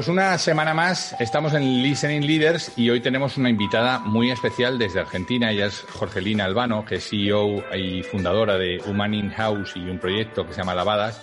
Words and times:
Pues 0.00 0.08
una 0.08 0.38
semana 0.38 0.72
más 0.72 1.14
estamos 1.20 1.52
en 1.52 1.82
Listening 1.82 2.26
Leaders 2.26 2.72
y 2.74 2.88
hoy 2.88 3.00
tenemos 3.00 3.36
una 3.36 3.50
invitada 3.50 3.98
muy 3.98 4.30
especial 4.30 4.78
desde 4.78 5.00
Argentina. 5.00 5.50
Ella 5.50 5.66
es 5.66 5.82
Jorgelina 5.92 6.46
Albano, 6.46 6.86
que 6.86 6.94
es 6.94 7.06
CEO 7.10 7.62
y 7.76 8.02
fundadora 8.02 8.56
de 8.56 8.80
Human 8.86 9.12
In 9.12 9.28
House 9.28 9.74
y 9.76 9.80
un 9.80 9.98
proyecto 9.98 10.46
que 10.46 10.54
se 10.54 10.60
llama 10.60 10.74
Lavadas. 10.74 11.22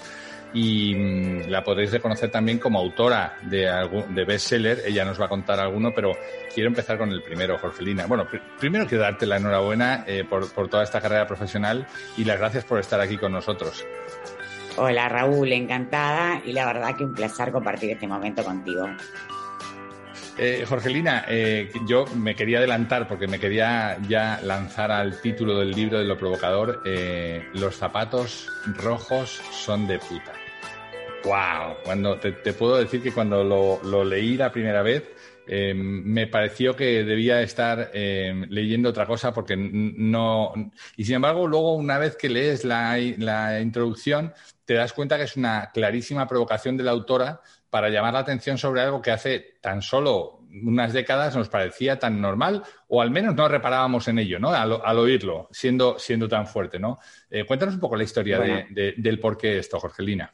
Y 0.53 0.94
mm, 0.94 1.50
la 1.50 1.63
podréis 1.63 1.91
reconocer 1.91 2.30
también 2.30 2.59
como 2.59 2.77
autora 2.77 3.38
de, 3.41 3.66
de 4.09 4.26
bestseller. 4.26 4.84
Ella 4.86 5.05
nos 5.05 5.19
va 5.19 5.25
a 5.25 5.30
contar 5.30 5.59
alguno, 5.59 5.91
pero 5.95 6.16
quiero 6.53 6.69
empezar 6.69 7.00
con 7.00 7.12
el 7.12 7.23
primero, 7.23 7.58
Jorgelina. 7.58 8.06
Bueno, 8.06 8.28
primero 8.59 8.86
quiero 8.86 9.06
darte 9.06 9.25
la 9.25 9.38
enhorabuena 9.38 10.03
eh, 10.06 10.23
por, 10.23 10.53
por 10.53 10.67
toda 10.67 10.84
esta 10.84 11.02
carrera 11.02 11.25
profesional 11.25 11.88
y 12.16 12.25
las 12.25 12.38
gracias 12.38 12.64
por 12.64 12.80
estar 12.80 13.02
aquí 13.02 13.17
con 13.17 13.31
nosotros. 13.31 13.84
Hola 14.80 15.09
Raúl, 15.09 15.52
encantada 15.53 16.39
y 16.45 16.53
la 16.53 16.67
verdad 16.67 16.95
que 16.95 17.03
un 17.03 17.16
placer 17.16 17.52
compartir 17.52 17.89
este 17.89 18.08
momento 18.08 18.44
contigo. 18.44 18.86
Eh, 20.38 20.66
Jorgelina, 20.69 21.25
eh, 21.28 21.72
yo 21.88 22.06
me 22.16 22.36
quería 22.36 22.59
adelantar 22.59 23.08
porque 23.08 23.25
me 23.25 23.39
quería 23.39 23.97
ya 24.08 24.39
lanzar 24.44 24.92
al 24.92 25.19
título 25.19 25.58
del 25.58 25.72
libro 25.72 25.97
de 25.97 26.06
lo 26.06 26.16
provocador. 26.16 26.84
Eh, 26.86 27.47
los 27.53 27.75
zapatos 27.75 28.52
rojos 28.78 29.42
son 29.52 29.88
de 29.88 29.97
puta. 29.97 30.34
¡Wow! 31.23 31.78
Cuando 31.84 32.19
te, 32.19 32.31
puedo 32.53 32.78
decir 32.78 33.02
que 33.02 33.12
cuando 33.12 33.44
lo, 33.44 33.81
lo 33.84 34.03
leí 34.03 34.38
la 34.38 34.52
primera 34.52 34.84
vez, 34.84 35.03
eh, 35.48 35.73
me 35.73 36.28
pareció 36.28 36.76
que 36.76 37.03
debía 37.03 37.42
estar 37.42 37.92
eh, 37.94 38.45
leyendo 38.50 38.90
otra 38.90 39.06
cosa 39.06 39.34
porque 39.34 39.56
no. 39.58 40.53
Y 40.95 41.06
sin 41.06 41.16
embargo, 41.16 41.48
luego, 41.48 41.76
una 41.76 41.98
vez 41.98 42.16
que 42.16 42.30
lees 42.30 42.66
la, 42.66 42.98
la, 43.17 43.59
introducción, 43.62 44.34
te 44.66 44.73
das 44.73 44.94
cuenta 44.94 45.18
que 45.18 45.23
es 45.23 45.38
una 45.38 45.72
clarísima 45.73 46.28
provocación 46.28 46.78
de 46.78 46.84
la 46.84 46.92
autora 46.92 47.42
para 47.70 47.90
llamar 47.90 48.14
la 48.14 48.20
atención 48.20 48.58
sobre 48.58 48.81
algo 48.81 49.02
que 49.02 49.12
hace 49.12 49.58
tan 49.62 49.81
solo 49.81 50.38
unas 50.64 50.94
décadas 50.94 51.36
nos 51.36 51.50
parecía 51.50 52.00
tan 52.00 52.22
normal, 52.22 52.64
o 52.88 53.02
al 53.02 53.12
menos 53.12 53.36
no 53.36 53.48
reparábamos 53.48 54.08
en 54.08 54.20
ello, 54.20 54.40
¿no? 54.40 54.50
Al, 54.50 54.98
oírlo, 54.98 55.48
siendo, 55.52 56.00
siendo 56.00 56.28
tan 56.28 56.48
fuerte, 56.48 56.80
¿no? 56.80 56.98
Eh, 57.30 57.45
cuéntanos 57.45 57.75
un 57.75 57.81
poco 57.81 57.95
la 57.95 58.03
historia 58.03 58.40
de, 58.40 58.95
del 58.98 59.20
por 59.20 59.38
qué 59.38 59.59
esto, 59.59 59.80
Jorgelina. 59.80 60.34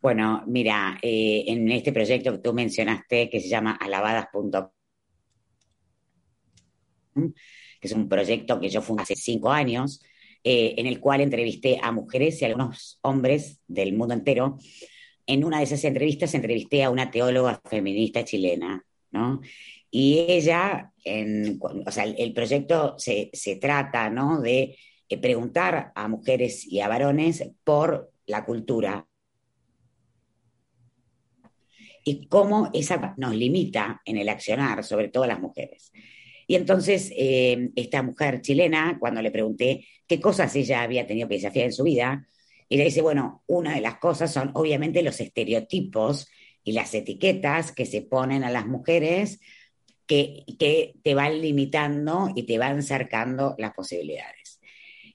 Bueno, 0.00 0.42
mira, 0.46 0.98
eh, 1.02 1.44
en 1.48 1.70
este 1.70 1.92
proyecto 1.92 2.32
que 2.32 2.38
tú 2.38 2.54
mencionaste, 2.54 3.28
que 3.28 3.40
se 3.40 3.48
llama 3.48 3.72
alabadas.com, 3.72 4.70
que 7.14 7.86
es 7.86 7.92
un 7.92 8.08
proyecto 8.08 8.58
que 8.58 8.70
yo 8.70 8.80
fundé 8.80 9.02
hace 9.02 9.16
cinco 9.16 9.50
años, 9.50 10.02
eh, 10.42 10.74
en 10.78 10.86
el 10.86 11.00
cual 11.00 11.20
entrevisté 11.20 11.78
a 11.82 11.92
mujeres 11.92 12.40
y 12.40 12.44
a 12.44 12.48
algunos 12.48 12.98
hombres 13.02 13.60
del 13.68 13.92
mundo 13.92 14.14
entero. 14.14 14.56
En 15.26 15.44
una 15.44 15.58
de 15.58 15.64
esas 15.64 15.84
entrevistas 15.84 16.34
entrevisté 16.34 16.82
a 16.82 16.90
una 16.90 17.10
teóloga 17.10 17.60
feminista 17.68 18.24
chilena, 18.24 18.82
¿no? 19.10 19.42
Y 19.90 20.20
ella, 20.28 20.92
o 21.86 21.90
sea, 21.90 22.04
el, 22.04 22.32
proyecto 22.32 22.94
se, 22.98 23.28
se, 23.34 23.56
trata, 23.56 24.08
¿no? 24.08 24.40
De 24.40 24.76
eh, 25.08 25.18
preguntar 25.18 25.92
a 25.94 26.08
mujeres 26.08 26.64
y 26.66 26.80
a 26.80 26.88
varones 26.88 27.50
por 27.64 28.12
la 28.26 28.44
cultura 28.44 29.06
y 32.04 32.26
cómo 32.26 32.70
esa 32.72 33.14
nos 33.16 33.34
limita 33.34 34.00
en 34.04 34.18
el 34.18 34.28
accionar, 34.28 34.84
sobre 34.84 35.08
todo 35.08 35.26
las 35.26 35.40
mujeres. 35.40 35.92
Y 36.46 36.56
entonces, 36.56 37.12
eh, 37.16 37.70
esta 37.76 38.02
mujer 38.02 38.40
chilena, 38.40 38.96
cuando 38.98 39.22
le 39.22 39.30
pregunté 39.30 39.86
qué 40.06 40.20
cosas 40.20 40.54
ella 40.56 40.82
había 40.82 41.06
tenido 41.06 41.28
que 41.28 41.34
desafiar 41.34 41.66
en 41.66 41.72
su 41.72 41.84
vida, 41.84 42.26
ella 42.68 42.84
dice, 42.84 43.02
bueno, 43.02 43.42
una 43.46 43.74
de 43.74 43.80
las 43.80 43.98
cosas 43.98 44.32
son 44.32 44.50
obviamente 44.54 45.02
los 45.02 45.20
estereotipos 45.20 46.28
y 46.64 46.72
las 46.72 46.94
etiquetas 46.94 47.72
que 47.72 47.86
se 47.86 48.02
ponen 48.02 48.44
a 48.44 48.50
las 48.50 48.66
mujeres 48.66 49.40
que, 50.06 50.44
que 50.58 50.94
te 51.02 51.14
van 51.14 51.40
limitando 51.40 52.30
y 52.34 52.42
te 52.44 52.58
van 52.58 52.82
cercando 52.82 53.54
las 53.58 53.72
posibilidades. 53.72 54.60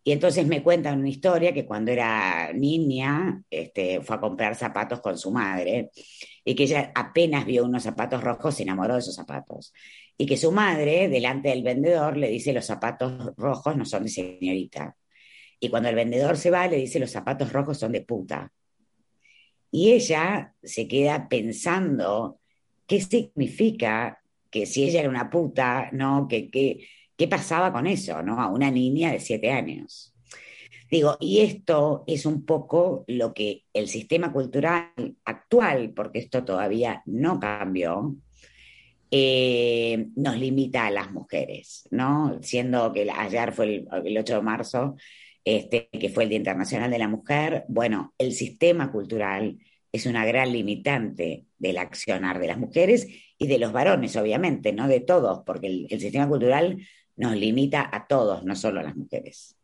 Y 0.03 0.11
entonces 0.11 0.45
me 0.45 0.61
cuentan 0.61 0.99
una 0.99 1.09
historia 1.09 1.53
que 1.53 1.65
cuando 1.65 1.91
era 1.91 2.53
niña 2.53 3.41
este, 3.49 4.01
fue 4.01 4.15
a 4.15 4.19
comprar 4.19 4.55
zapatos 4.55 5.01
con 5.01 5.17
su 5.17 5.31
madre 5.31 5.89
y 6.45 6.55
que 6.55 6.63
ella 6.63 6.91
apenas 6.93 7.45
vio 7.45 7.65
unos 7.65 7.83
zapatos 7.83 8.23
rojos 8.23 8.55
se 8.55 8.63
enamoró 8.63 8.93
de 8.93 8.99
esos 8.99 9.15
zapatos. 9.15 9.73
Y 10.17 10.27
que 10.27 10.37
su 10.37 10.51
madre, 10.51 11.09
delante 11.09 11.49
del 11.49 11.63
vendedor, 11.63 12.15
le 12.15 12.29
dice 12.29 12.53
los 12.53 12.65
zapatos 12.65 13.35
rojos 13.35 13.75
no 13.75 13.83
son 13.83 14.03
de 14.03 14.09
señorita. 14.09 14.95
Y 15.59 15.69
cuando 15.69 15.89
el 15.89 15.95
vendedor 15.95 16.37
se 16.37 16.51
va, 16.51 16.67
le 16.67 16.77
dice 16.77 16.99
los 16.99 17.11
zapatos 17.11 17.51
rojos 17.51 17.79
son 17.79 17.91
de 17.91 18.01
puta. 18.01 18.53
Y 19.71 19.91
ella 19.91 20.53
se 20.63 20.87
queda 20.87 21.27
pensando 21.27 22.39
qué 22.87 23.01
significa 23.01 24.21
que 24.49 24.65
si 24.65 24.85
ella 24.85 25.01
era 25.01 25.09
una 25.09 25.29
puta, 25.29 25.89
¿no? 25.91 26.27
¿Qué, 26.29 26.87
pasaba 27.29 27.73
con 27.73 27.87
eso, 27.87 28.21
¿no? 28.21 28.39
A 28.39 28.47
una 28.47 28.71
niña 28.71 29.11
de 29.11 29.19
siete 29.19 29.51
años. 29.51 30.14
Digo, 30.95 31.17
y 31.19 31.41
esto 31.41 32.05
es 32.07 32.25
un 32.25 32.45
poco 32.45 33.03
lo 33.09 33.33
que 33.33 33.65
el 33.73 33.89
sistema 33.89 34.31
cultural 34.31 34.93
actual, 35.25 35.91
porque 35.93 36.19
esto 36.19 36.45
todavía 36.45 37.03
no 37.05 37.37
cambió, 37.37 38.15
eh, 39.11 40.07
nos 40.15 40.37
limita 40.37 40.85
a 40.85 40.91
las 40.91 41.11
mujeres, 41.11 41.85
¿no? 41.91 42.39
Siendo 42.41 42.93
que 42.93 43.11
ayer 43.11 43.51
fue 43.51 43.85
el, 44.05 44.17
8 44.17 44.35
de 44.35 44.41
marzo, 44.41 44.95
este, 45.43 45.89
que 45.91 46.07
fue 46.07 46.23
el 46.23 46.29
Día 46.29 46.37
Internacional 46.37 46.89
de 46.89 46.99
la 46.99 47.09
Mujer, 47.09 47.65
bueno, 47.67 48.13
el 48.17 48.31
sistema 48.31 48.89
cultural 48.89 49.57
es 49.91 50.05
una 50.05 50.25
gran 50.25 50.53
limitante 50.53 51.43
del 51.57 51.77
accionar 51.77 52.39
de 52.39 52.47
las 52.47 52.57
mujeres 52.57 53.05
y 53.37 53.47
de 53.47 53.59
los 53.59 53.73
varones, 53.73 54.15
obviamente, 54.15 54.71
no 54.71 54.87
de 54.87 55.01
todos, 55.01 55.43
porque 55.45 55.87
el 55.89 55.99
sistema 55.99 56.29
cultural 56.29 56.77
nos 57.17 57.35
limita 57.35 57.89
a 57.91 58.07
todos, 58.07 58.45
no 58.45 58.55
solo 58.55 58.79
a 58.79 58.83
las 58.83 58.95
mujeres. 58.95 59.54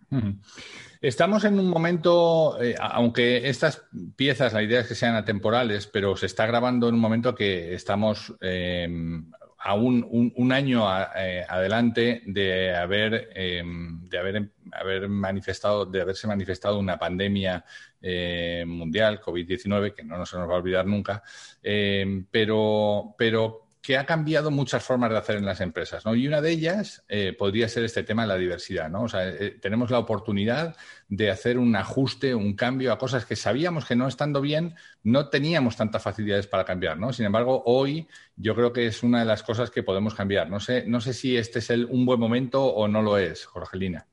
Estamos 1.01 1.45
en 1.45 1.59
un 1.59 1.67
momento, 1.67 2.61
eh, 2.61 2.75
aunque 2.79 3.49
estas 3.49 3.83
piezas, 4.15 4.53
la 4.53 4.61
idea 4.61 4.81
es 4.81 4.87
que 4.87 4.95
sean 4.95 5.15
atemporales, 5.15 5.87
pero 5.87 6.15
se 6.15 6.27
está 6.27 6.45
grabando 6.45 6.89
en 6.89 6.95
un 6.95 7.01
momento 7.01 7.33
que 7.33 7.73
estamos 7.73 8.33
em, 8.39 9.31
a 9.57 9.73
un, 9.75 10.51
año 10.51 10.85
eh, 11.15 11.45
adelante 11.47 12.21
de 12.25 12.75
haber, 12.75 13.29
em, 13.33 14.07
de 14.09 14.17
haber, 14.17 14.51
haber, 14.71 15.07
manifestado, 15.07 15.85
de 15.85 16.01
haberse 16.01 16.27
manifestado 16.27 16.77
una 16.77 16.99
pandemia 16.99 17.63
eh, 18.01 18.63
mundial, 18.67 19.21
COVID-19, 19.21 19.93
que 19.93 20.03
no 20.03 20.25
se 20.25 20.37
nos 20.37 20.49
va 20.49 20.53
a 20.53 20.57
olvidar 20.57 20.85
nunca, 20.85 21.23
em, 21.63 22.25
pero, 22.29 23.15
pero 23.17 23.70
que 23.81 23.97
ha 23.97 24.05
cambiado 24.05 24.51
muchas 24.51 24.83
formas 24.83 25.09
de 25.09 25.17
hacer 25.17 25.37
en 25.37 25.45
las 25.45 25.59
empresas, 25.59 26.05
¿no? 26.05 26.13
Y 26.13 26.27
una 26.27 26.39
de 26.39 26.51
ellas 26.51 27.03
eh, 27.09 27.35
podría 27.37 27.67
ser 27.67 27.83
este 27.83 28.03
tema 28.03 28.21
de 28.21 28.27
la 28.27 28.37
diversidad, 28.37 28.89
¿no? 28.89 29.03
O 29.03 29.07
sea, 29.09 29.27
eh, 29.27 29.57
tenemos 29.59 29.89
la 29.89 29.97
oportunidad 29.97 30.75
de 31.07 31.31
hacer 31.31 31.57
un 31.57 31.75
ajuste, 31.75 32.35
un 32.35 32.55
cambio 32.55 32.93
a 32.93 32.99
cosas 32.99 33.25
que 33.25 33.35
sabíamos 33.35 33.85
que 33.85 33.95
no 33.95 34.07
estando 34.07 34.39
bien 34.39 34.75
no 35.03 35.29
teníamos 35.29 35.75
tantas 35.75 36.03
facilidades 36.03 36.45
para 36.45 36.63
cambiar, 36.63 36.99
¿no? 36.99 37.11
Sin 37.11 37.25
embargo, 37.25 37.63
hoy 37.65 38.07
yo 38.35 38.55
creo 38.55 38.71
que 38.71 38.85
es 38.85 39.01
una 39.01 39.19
de 39.19 39.25
las 39.25 39.41
cosas 39.41 39.71
que 39.71 39.83
podemos 39.83 40.13
cambiar. 40.13 40.49
No 40.49 40.59
sé, 40.59 40.85
no 40.85 41.01
sé 41.01 41.13
si 41.13 41.35
este 41.37 41.59
es 41.59 41.69
el, 41.71 41.85
un 41.85 42.05
buen 42.05 42.19
momento 42.19 42.63
o 42.63 42.87
no 42.87 43.01
lo 43.01 43.17
es, 43.17 43.45
Jorgelina 43.45 44.07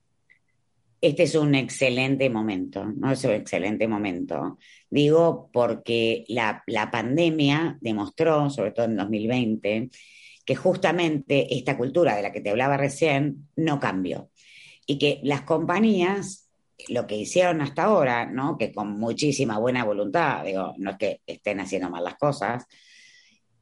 este 1.00 1.24
es 1.24 1.34
un 1.34 1.54
excelente 1.54 2.28
momento, 2.28 2.84
¿no? 2.84 3.12
Es 3.12 3.24
un 3.24 3.32
excelente 3.32 3.86
momento. 3.86 4.58
Digo 4.90 5.48
porque 5.52 6.24
la, 6.28 6.64
pandemia 6.90 7.78
demostró, 7.80 8.50
sobre 8.50 8.72
todo 8.72 8.86
en 8.86 8.96
2020, 8.96 9.90
que 10.44 10.56
justamente 10.56 11.54
esta 11.54 11.76
cultura 11.76 12.16
de 12.16 12.22
la 12.22 12.32
que 12.32 12.40
te 12.40 12.50
hablaba 12.50 12.76
recién 12.76 13.48
no 13.56 13.78
cambió 13.78 14.30
y 14.86 14.98
que 14.98 15.20
las 15.22 15.42
compañías 15.42 16.48
lo 16.88 17.06
que 17.06 17.16
hicieron 17.16 17.60
hasta 17.60 17.84
ahora, 17.84 18.26
¿no? 18.26 18.56
que 18.56 18.72
con 18.72 18.98
muchísima 18.98 19.58
buena 19.58 19.84
voluntad, 19.84 20.44
digo, 20.44 20.74
no 20.78 20.92
es 20.92 20.96
que 20.96 21.20
estén 21.26 21.60
haciendo 21.60 21.90
mal 21.90 22.04
las 22.04 22.14
cosas, 22.14 22.66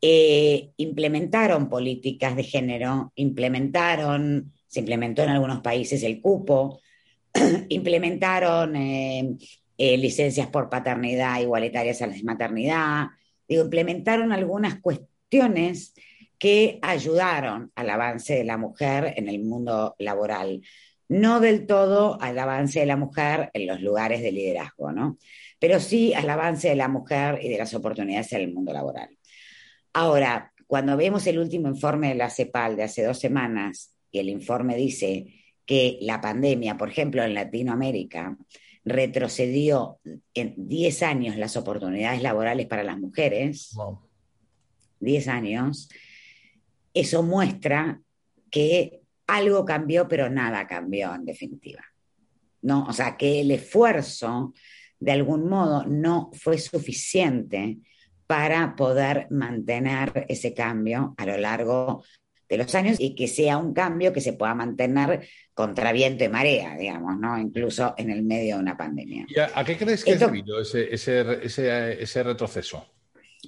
eh, 0.00 0.71
implementaron 0.77 1.69
políticas 1.69 2.37
de 2.37 2.44
género, 2.44 3.12
implementaron, 3.17 4.53
se 4.67 4.81
implementó 4.81 5.23
en 5.23 5.31
algunos 5.31 5.62
países 5.62 6.03
el 6.03 6.21
cupo, 6.21 6.81
implementaron 7.69 8.77
eh, 8.77 9.37
eh, 9.79 9.97
licencias 9.97 10.49
por 10.49 10.69
paternidad 10.69 11.41
igualitarias 11.41 12.03
a 12.03 12.06
las 12.06 12.19
de 12.19 12.25
maternidad, 12.25 13.06
implementaron 13.49 14.33
algunas 14.33 14.81
cuestiones 14.81 15.94
que 16.38 16.79
ayudaron 16.83 17.73
al 17.75 17.91
avance 17.91 18.35
de 18.35 18.44
la 18.44 18.59
mujer 18.59 19.15
en 19.17 19.29
el 19.29 19.43
mundo 19.43 19.94
laboral 19.99 20.61
no 21.09 21.41
del 21.41 21.67
todo 21.67 22.21
al 22.21 22.38
avance 22.38 22.81
de 22.81 22.87
la 22.87 22.97
mujer 22.97 23.50
en 23.55 23.67
los 23.67 23.81
lugares 23.81 24.23
de 24.23 24.33
liderazgo, 24.33 24.93
¿no? 24.93 25.19
Pero 25.59 25.81
sí 25.81 26.15
al 26.15 26.29
avance 26.29 26.69
de 26.69 26.77
la 26.77 26.88
mujer 26.88 27.38
y 27.43 27.49
de 27.49 27.59
las 27.59 27.75
oportunidades 27.75 28.33
en 28.33 28.41
el 28.43 28.53
mundo 28.53 28.73
laboral. 28.73 29.17
Ahora, 29.93 30.53
cuando 30.67 30.97
vemos 30.97 31.27
el 31.27 31.38
último 31.38 31.69
informe 31.69 32.09
de 32.09 32.17
la 32.17 32.31
CEPAL 32.31 32.77
de 32.77 32.85
hace 32.85 33.05
dos 33.05 33.19
semanas, 33.19 33.93
y 34.11 34.19
el 34.19 34.29
informe 34.29 34.77
dice 34.77 35.27
que 35.67 35.99
la 36.01 36.21
pandemia, 36.21 36.77
por 36.77 36.89
ejemplo, 36.89 37.23
en 37.23 37.35
Latinoamérica, 37.35 38.37
retrocedió 38.85 39.99
en 40.33 40.55
10 40.57 41.03
años 41.03 41.37
las 41.37 41.57
oportunidades 41.57 42.23
laborales 42.23 42.67
para 42.67 42.85
las 42.85 42.99
mujeres, 42.99 43.77
10 45.01 45.29
años, 45.29 45.89
eso 46.95 47.23
muestra 47.23 48.01
que 48.51 49.01
algo 49.27 49.65
cambió, 49.65 50.07
pero 50.07 50.31
nada 50.31 50.67
cambió 50.69 51.15
en 51.15 51.25
definitiva. 51.25 51.85
¿no? 52.62 52.85
O 52.87 52.93
sea, 52.93 53.17
que 53.17 53.41
el 53.41 53.51
esfuerzo, 53.51 54.55
de 54.99 55.12
algún 55.12 55.49
modo, 55.49 55.85
no 55.85 56.31
fue 56.33 56.59
suficiente 56.59 57.79
para 58.27 58.75
poder 58.77 59.29
mantener 59.31 60.27
ese 60.29 60.55
cambio 60.55 61.15
a 61.17 61.27
lo 61.27 61.39
largo 61.39 62.05
de 62.49 62.57
los 62.57 62.75
años 62.75 62.97
y 62.99 63.15
que 63.15 63.29
sea 63.29 63.59
un 63.59 63.73
cambio 63.73 64.12
que 64.12 64.21
se 64.21 64.33
pueda 64.33 64.55
mantener 64.55 65.27
contra 65.56 65.91
viento 65.91 66.23
y 66.23 66.29
marea, 66.29 66.76
digamos, 66.76 67.19
¿no? 67.19 67.38
Incluso 67.38 67.94
en 67.97 68.11
el 68.11 68.23
medio 68.23 68.56
de 68.56 68.61
una 68.61 68.76
pandemia. 68.76 69.26
a, 69.55 69.64
qué 69.64 69.79
crees 69.79 70.05
que 70.05 70.12
ha 70.12 70.17
debido 70.19 70.61
ese, 70.61 70.93
ese 70.93 72.23
retroceso? 72.23 72.85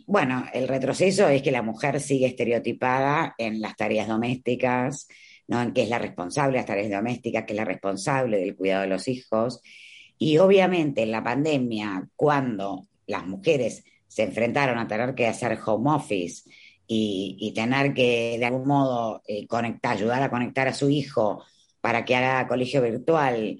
Bueno, 0.06 0.46
el 0.54 0.68
retroceso 0.68 1.28
es 1.28 1.42
que 1.42 1.50
la 1.50 1.60
mujer 1.60 2.00
sigue 2.00 2.24
estereotipada 2.24 3.34
en 3.36 3.60
las 3.60 3.76
tareas 3.76 4.08
domésticas, 4.08 5.06
¿no? 5.48 5.60
en 5.60 5.74
que 5.74 5.82
es 5.82 5.90
la 5.90 5.98
responsable 5.98 6.52
de 6.52 6.58
las 6.60 6.66
tareas 6.66 6.90
domésticas, 6.90 7.44
que 7.44 7.52
es 7.52 7.58
la 7.58 7.66
responsable 7.66 8.38
del 8.38 8.56
cuidado 8.56 8.82
de 8.82 8.88
los 8.88 9.06
hijos. 9.06 9.60
Y 10.16 10.38
obviamente 10.38 11.02
en 11.02 11.10
la 11.10 11.22
pandemia, 11.22 12.08
cuando 12.16 12.86
las 13.06 13.26
mujeres 13.26 13.84
se 14.06 14.22
enfrentaron 14.22 14.78
a 14.78 14.88
tener 14.88 15.14
que 15.14 15.26
hacer 15.26 15.58
home 15.62 15.90
office 15.90 16.48
y, 16.86 17.52
tener 17.54 17.92
que 17.92 18.36
de 18.38 18.46
algún 18.46 18.66
modo 18.66 19.20
eh, 19.28 19.46
conectar, 19.46 19.92
ayudar 19.92 20.22
a 20.22 20.30
conectar 20.30 20.68
a 20.68 20.72
su 20.72 20.88
hijo 20.88 21.44
para 21.88 22.04
que 22.04 22.14
haga 22.14 22.46
colegio 22.46 22.82
virtual, 22.82 23.58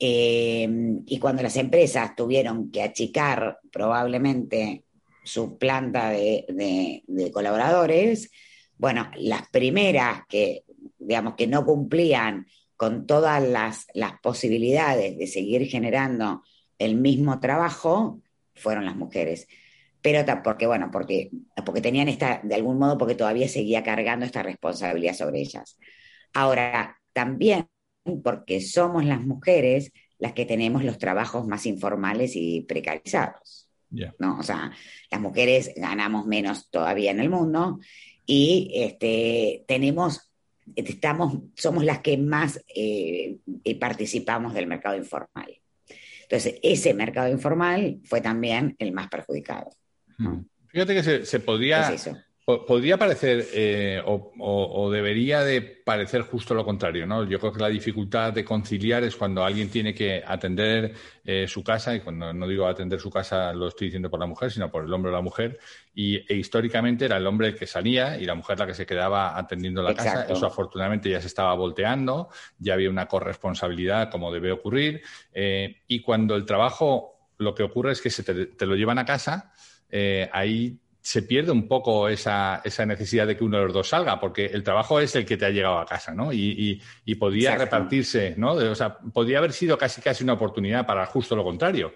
eh, 0.00 0.68
y 1.06 1.18
cuando 1.20 1.44
las 1.44 1.56
empresas 1.56 2.16
tuvieron 2.16 2.72
que 2.72 2.82
achicar 2.82 3.60
probablemente 3.70 4.82
su 5.22 5.56
planta 5.58 6.10
de, 6.10 7.04
colaboradores, 7.32 8.32
bueno, 8.78 9.08
las 9.14 9.48
primeras 9.50 10.22
que 10.28 10.64
digamos, 10.98 11.36
que 11.36 11.46
no 11.46 11.64
cumplían 11.64 12.48
con 12.76 13.06
todas 13.06 13.40
las, 13.40 13.86
posibilidades 14.24 15.16
de 15.16 15.28
seguir 15.28 15.68
generando 15.68 16.42
el 16.80 16.96
mismo 16.96 17.38
trabajo, 17.38 18.20
fueron 18.56 18.86
las 18.86 18.96
mujeres. 18.96 19.46
Pero 20.02 20.24
porque, 20.42 20.66
bueno, 20.66 20.90
porque, 20.90 21.30
porque 21.64 21.80
tenían 21.80 22.08
esta, 22.08 22.40
de 22.42 22.56
algún 22.56 22.76
modo, 22.76 22.98
porque 22.98 23.14
todavía 23.14 23.46
seguía 23.46 23.84
cargando 23.84 24.26
esta 24.26 24.42
responsabilidad 24.42 25.14
sobre 25.14 25.42
ellas. 25.42 25.78
Ahora, 26.34 26.97
también 27.18 27.66
porque 28.22 28.60
somos 28.60 29.04
las 29.04 29.20
mujeres 29.20 29.90
las 30.20 30.34
que 30.34 30.46
tenemos 30.46 30.84
los 30.84 30.98
trabajos 30.98 31.48
más 31.48 31.66
informales 31.66 32.36
y 32.36 32.60
precarizados. 32.60 33.68
¿no? 34.20 34.38
O 34.38 34.42
sea, 34.44 34.70
las 35.10 35.20
mujeres 35.20 35.72
ganamos 35.74 36.26
menos 36.26 36.70
todavía 36.70 37.10
en 37.10 37.18
el 37.18 37.28
mundo 37.28 37.80
y 38.24 38.70
este, 38.72 39.64
tenemos 39.66 40.30
estamos, 40.76 41.38
somos 41.56 41.84
las 41.84 42.02
que 42.02 42.18
más 42.18 42.62
eh, 42.72 43.38
participamos 43.80 44.54
del 44.54 44.68
mercado 44.68 44.96
informal. 44.96 45.58
Entonces, 46.22 46.60
ese 46.62 46.94
mercado 46.94 47.32
informal 47.32 47.98
fue 48.04 48.20
también 48.20 48.76
el 48.78 48.92
más 48.92 49.08
perjudicado. 49.08 49.70
Hmm. 50.18 50.42
Fíjate 50.68 50.94
que 50.94 51.26
se, 51.26 51.40
podría, 51.40 51.90
Podría 52.48 52.96
parecer 52.96 53.46
eh, 53.52 54.00
o, 54.06 54.90
debería 54.90 55.44
de 55.44 55.60
parecer 55.60 56.22
justo 56.22 56.54
lo 56.54 56.64
contrario, 56.64 57.06
¿no? 57.06 57.28
Yo 57.28 57.38
creo 57.38 57.52
que 57.52 57.60
la 57.60 57.68
dificultad 57.68 58.32
de 58.32 58.42
conciliar 58.42 59.04
es 59.04 59.16
cuando 59.16 59.44
alguien 59.44 59.68
tiene 59.68 59.92
que 59.92 60.22
atender 60.26 60.94
eh, 61.26 61.46
su 61.46 61.62
casa, 61.62 61.94
y 61.94 62.00
cuando 62.00 62.32
no 62.32 62.48
digo 62.48 62.66
atender 62.66 63.00
su 63.00 63.10
casa 63.10 63.52
lo 63.52 63.68
estoy 63.68 63.88
diciendo 63.88 64.08
por 64.08 64.18
la 64.18 64.24
mujer, 64.24 64.50
sino 64.50 64.70
por 64.70 64.82
el 64.82 64.92
hombre 64.94 65.10
o 65.10 65.14
la 65.14 65.20
mujer, 65.20 65.58
y 65.94 66.16
e 66.26 66.36
históricamente 66.36 67.04
era 67.04 67.18
el 67.18 67.26
hombre 67.26 67.48
el 67.48 67.54
que 67.54 67.66
salía 67.66 68.18
y 68.18 68.24
la 68.24 68.34
mujer 68.34 68.58
la 68.58 68.66
que 68.66 68.72
se 68.72 68.86
quedaba 68.86 69.36
atendiendo 69.36 69.82
la 69.82 69.94
casa. 69.94 70.24
Eso 70.26 70.46
afortunadamente 70.46 71.10
ya 71.10 71.20
se 71.20 71.26
estaba 71.26 71.52
volteando, 71.52 72.30
ya 72.58 72.72
había 72.72 72.88
una 72.88 73.08
corresponsabilidad 73.08 74.10
como 74.10 74.32
debe 74.32 74.52
ocurrir, 74.52 75.02
eh, 75.34 75.82
y 75.86 76.00
cuando 76.00 76.34
el 76.34 76.46
trabajo 76.46 77.28
lo 77.36 77.54
que 77.54 77.62
ocurre 77.62 77.92
es 77.92 78.00
que 78.00 78.08
se 78.08 78.22
te, 78.22 78.64
lo 78.64 78.74
llevan 78.74 78.98
a 78.98 79.04
casa, 79.04 79.52
ahí 80.32 80.80
se 81.08 81.22
pierde 81.22 81.52
un 81.52 81.66
poco 81.66 82.06
esa, 82.06 82.60
esa, 82.62 82.84
necesidad 82.84 83.26
de 83.26 83.34
que 83.34 83.42
uno 83.42 83.56
de 83.56 83.64
los 83.64 83.72
dos 83.72 83.88
salga, 83.88 84.20
porque 84.20 84.44
el 84.44 84.62
trabajo 84.62 85.00
es 85.00 85.16
el 85.16 85.24
que 85.24 85.38
te 85.38 85.46
ha 85.46 85.48
llegado 85.48 85.78
a 85.78 85.86
casa, 85.86 86.12
¿no? 86.12 86.34
Y, 86.34 86.82
y, 87.06 87.14
podía 87.14 87.56
repartirse, 87.56 88.34
¿no? 88.36 88.52
o 88.52 88.74
sea, 88.74 88.98
podría 88.98 89.38
haber 89.38 89.54
sido 89.54 89.78
casi 89.78 90.02
casi 90.02 90.22
una 90.22 90.34
oportunidad 90.34 90.84
para 90.84 91.06
justo 91.06 91.34
lo 91.34 91.44
contrario. 91.44 91.94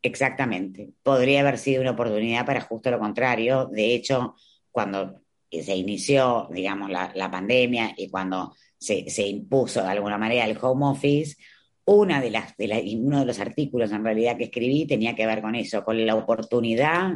Exactamente. 0.00 0.88
Podría 1.02 1.42
haber 1.42 1.58
sido 1.58 1.82
una 1.82 1.90
oportunidad 1.90 2.46
para 2.46 2.62
justo 2.62 2.90
lo 2.90 2.98
contrario. 2.98 3.66
De 3.70 3.94
hecho, 3.94 4.34
cuando 4.70 5.20
se 5.50 5.76
inició, 5.76 6.48
digamos, 6.50 6.88
la, 6.88 7.12
la 7.14 7.30
pandemia 7.30 7.92
y 7.98 8.08
cuando 8.08 8.54
se, 8.78 9.10
se, 9.10 9.26
impuso 9.26 9.82
de 9.82 9.90
alguna 9.90 10.16
manera 10.16 10.46
el 10.46 10.56
home 10.58 10.86
office, 10.86 11.36
una 11.84 12.22
de 12.22 12.30
las, 12.30 12.56
de 12.56 12.98
uno 12.98 13.20
de 13.20 13.26
los 13.26 13.40
artículos 13.40 13.92
en 13.92 14.04
realidad 14.04 14.38
que 14.38 14.44
escribí 14.44 14.86
tenía 14.86 15.14
que 15.14 15.26
ver 15.26 15.42
con 15.42 15.54
eso, 15.54 15.84
con 15.84 16.06
la 16.06 16.14
oportunidad 16.14 17.12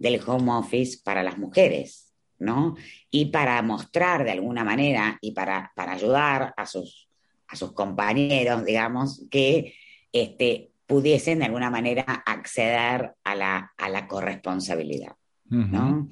del 0.00 0.20
home 0.26 0.50
office 0.50 0.98
para 1.04 1.22
las 1.22 1.38
mujeres, 1.38 2.12
¿no? 2.38 2.74
Y 3.10 3.26
para 3.26 3.60
mostrar 3.62 4.24
de 4.24 4.32
alguna 4.32 4.64
manera 4.64 5.18
y 5.20 5.32
para, 5.32 5.72
para 5.76 5.92
ayudar 5.92 6.54
a 6.56 6.64
sus, 6.64 7.08
a 7.46 7.54
sus 7.54 7.72
compañeros, 7.72 8.64
digamos, 8.64 9.26
que 9.30 9.74
este, 10.10 10.72
pudiesen 10.86 11.40
de 11.40 11.44
alguna 11.44 11.70
manera 11.70 12.02
acceder 12.02 13.12
a 13.22 13.34
la, 13.34 13.72
a 13.76 13.88
la 13.90 14.08
corresponsabilidad, 14.08 15.14
¿no? 15.44 16.08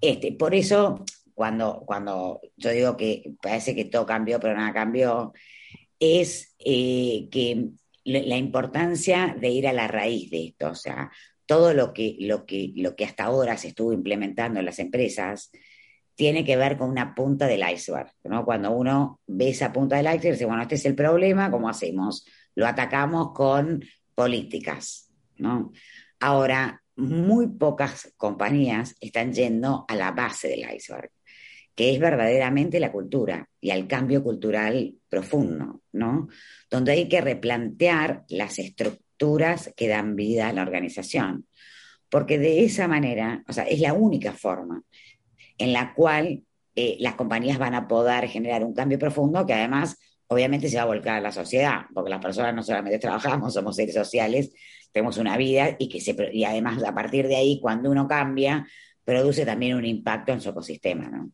este, 0.00 0.32
por 0.32 0.54
eso, 0.54 1.04
cuando, 1.34 1.82
cuando 1.84 2.40
yo 2.56 2.70
digo 2.70 2.96
que 2.96 3.32
parece 3.42 3.74
que 3.74 3.86
todo 3.86 4.06
cambió, 4.06 4.38
pero 4.38 4.54
nada 4.54 4.72
cambió, 4.72 5.32
es 5.98 6.54
eh, 6.60 7.28
que 7.32 7.70
la 8.04 8.36
importancia 8.36 9.34
de 9.36 9.48
ir 9.48 9.66
a 9.66 9.72
la 9.72 9.88
raíz 9.88 10.30
de 10.30 10.46
esto, 10.46 10.70
o 10.70 10.74
sea, 10.74 11.10
todo 11.46 11.74
lo 11.74 11.92
que, 11.92 12.16
lo, 12.20 12.46
que, 12.46 12.72
lo 12.74 12.96
que 12.96 13.04
hasta 13.04 13.24
ahora 13.24 13.56
se 13.56 13.68
estuvo 13.68 13.92
implementando 13.92 14.60
en 14.60 14.66
las 14.66 14.78
empresas 14.78 15.50
tiene 16.14 16.44
que 16.44 16.56
ver 16.56 16.76
con 16.76 16.90
una 16.90 17.14
punta 17.14 17.46
del 17.46 17.68
iceberg. 17.68 18.10
¿no? 18.24 18.44
Cuando 18.44 18.70
uno 18.70 19.20
ve 19.26 19.50
esa 19.50 19.72
punta 19.72 19.96
del 19.96 20.06
iceberg, 20.06 20.34
dice, 20.34 20.46
bueno, 20.46 20.62
este 20.62 20.76
es 20.76 20.84
el 20.86 20.94
problema, 20.94 21.50
¿cómo 21.50 21.68
hacemos? 21.68 22.26
Lo 22.54 22.66
atacamos 22.66 23.32
con 23.32 23.84
políticas. 24.14 25.10
¿no? 25.36 25.72
Ahora, 26.20 26.82
muy 26.96 27.48
pocas 27.48 28.12
compañías 28.16 28.94
están 29.00 29.32
yendo 29.32 29.84
a 29.88 29.96
la 29.96 30.12
base 30.12 30.48
del 30.48 30.64
iceberg, 30.74 31.10
que 31.74 31.92
es 31.92 31.98
verdaderamente 31.98 32.78
la 32.78 32.92
cultura 32.92 33.48
y 33.60 33.70
al 33.70 33.88
cambio 33.88 34.22
cultural 34.22 34.94
profundo, 35.08 35.82
¿no? 35.92 36.28
Donde 36.70 36.92
hay 36.92 37.08
que 37.08 37.20
replantear 37.20 38.24
las 38.28 38.58
que 39.76 39.88
dan 39.88 40.16
vida 40.16 40.48
a 40.48 40.52
la 40.52 40.62
organización. 40.62 41.46
Porque 42.08 42.38
de 42.38 42.64
esa 42.64 42.86
manera, 42.88 43.42
o 43.48 43.52
sea, 43.52 43.64
es 43.64 43.80
la 43.80 43.92
única 43.92 44.32
forma 44.32 44.82
en 45.58 45.72
la 45.72 45.94
cual 45.94 46.42
eh, 46.76 46.96
las 47.00 47.14
compañías 47.14 47.58
van 47.58 47.74
a 47.74 47.86
poder 47.86 48.28
generar 48.28 48.64
un 48.64 48.74
cambio 48.74 48.98
profundo 48.98 49.46
que 49.46 49.54
además 49.54 49.96
obviamente 50.26 50.68
se 50.68 50.76
va 50.76 50.82
a 50.82 50.86
volcar 50.86 51.16
a 51.16 51.20
la 51.20 51.32
sociedad, 51.32 51.82
porque 51.92 52.10
las 52.10 52.20
personas 52.20 52.54
no 52.54 52.62
solamente 52.62 52.98
trabajamos, 52.98 53.54
somos 53.54 53.76
seres 53.76 53.94
sociales, 53.94 54.52
tenemos 54.92 55.18
una 55.18 55.36
vida 55.36 55.76
y, 55.78 55.88
que 55.88 56.00
se, 56.00 56.16
y 56.32 56.44
además 56.44 56.82
a 56.82 56.94
partir 56.94 57.28
de 57.28 57.36
ahí, 57.36 57.60
cuando 57.60 57.90
uno 57.90 58.08
cambia, 58.08 58.66
produce 59.04 59.44
también 59.44 59.76
un 59.76 59.84
impacto 59.84 60.32
en 60.32 60.40
su 60.40 60.50
ecosistema. 60.50 61.28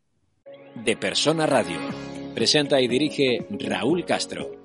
De 0.75 0.97
Persona 0.97 1.47
Radio. 1.47 1.79
Presenta 2.35 2.81
y 2.81 2.89
dirige 2.89 3.47
Raúl 3.51 4.05
Castro. 4.05 4.60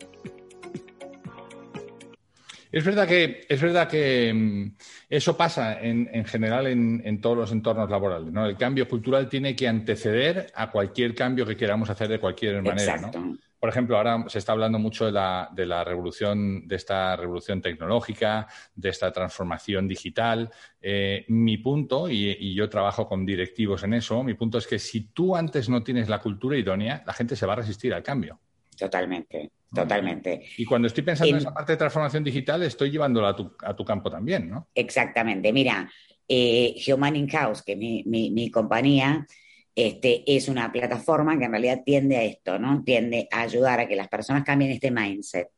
Es 2.75 2.83
verdad 2.83 3.07
que, 3.07 3.45
es 3.47 3.61
verdad 3.61 3.87
que 3.87 4.33
mm, 4.33 4.75
eso 5.09 5.37
pasa 5.37 5.79
en, 5.79 6.25
general 6.25 6.67
en, 6.67 7.21
todos 7.21 7.37
los 7.37 7.51
entornos 7.53 7.89
laborales. 7.89 8.33
¿no? 8.33 8.45
El 8.45 8.57
cambio 8.57 8.85
cultural 8.85 9.29
tiene 9.29 9.55
que 9.55 9.65
anteceder 9.65 10.51
a 10.53 10.69
cualquier 10.69 11.15
cambio 11.15 11.45
que 11.45 11.55
queramos 11.55 11.89
hacer 11.89 12.09
de 12.09 12.19
cualquier 12.19 12.61
manera. 12.61 12.97
¿no? 12.97 13.37
Por 13.57 13.69
ejemplo, 13.69 13.95
ahora 13.95 14.25
se 14.27 14.39
está 14.39 14.51
hablando 14.51 14.77
mucho 14.77 15.05
de 15.05 15.13
la, 15.13 15.49
de 15.53 15.65
la 15.65 15.85
revolución, 15.85 16.67
de 16.67 16.75
esta 16.75 17.15
revolución 17.15 17.61
tecnológica, 17.61 18.45
de 18.75 18.89
esta 18.89 19.09
transformación 19.09 19.87
digital. 19.87 20.51
Eh, 20.81 21.23
mi 21.29 21.57
punto, 21.59 22.09
y, 22.09 22.35
y, 22.37 22.53
yo 22.55 22.67
trabajo 22.67 23.07
con 23.07 23.25
directivos 23.25 23.83
en 23.83 23.93
eso, 23.93 24.21
mi 24.21 24.33
punto 24.33 24.57
es 24.57 24.67
que 24.67 24.79
si 24.79 25.13
tú 25.13 25.37
antes 25.37 25.69
no 25.69 25.81
tienes 25.81 26.09
la 26.09 26.19
cultura 26.19 26.57
idónea, 26.57 27.01
la 27.07 27.13
gente 27.13 27.37
se 27.37 27.45
va 27.45 27.53
a 27.53 27.55
resistir 27.55 27.93
al 27.93 28.03
cambio. 28.03 28.37
Totalmente, 28.77 29.51
totalmente. 29.75 30.45
Y 30.57 30.65
cuando 30.65 30.87
estoy 30.87 31.03
pensando 31.03 31.35
en, 31.35 31.41
esa 31.41 31.53
parte 31.53 31.73
de 31.73 31.77
transformación 31.77 32.23
digital, 32.23 32.63
estoy 32.63 32.89
llevándola 32.89 33.29
a 33.29 33.35
tu, 33.35 33.55
a 33.61 33.75
tu 33.75 33.85
campo 33.85 34.09
también, 34.09 34.49
¿no? 34.49 34.69
Exactamente. 34.73 35.53
Mira, 35.53 35.89
eh, 36.27 36.75
Human 36.87 37.15
in 37.15 37.27
House, 37.29 37.61
que 37.61 37.73
es 37.73 37.77
mi, 37.77 38.03
mi, 38.05 38.49
compañía, 38.49 39.27
este, 39.75 40.23
es 40.25 40.47
una 40.47 40.71
plataforma 40.71 41.37
que 41.37 41.45
en 41.45 41.51
realidad 41.51 41.81
tiende 41.85 42.17
a 42.17 42.23
esto, 42.23 42.57
¿no? 42.57 42.83
Tiende 42.83 43.27
a 43.31 43.41
ayudar 43.41 43.81
a 43.81 43.87
que 43.87 43.95
las 43.95 44.07
personas 44.07 44.43
cambien 44.43 44.71
este 44.71 44.89
mindset. 44.89 45.49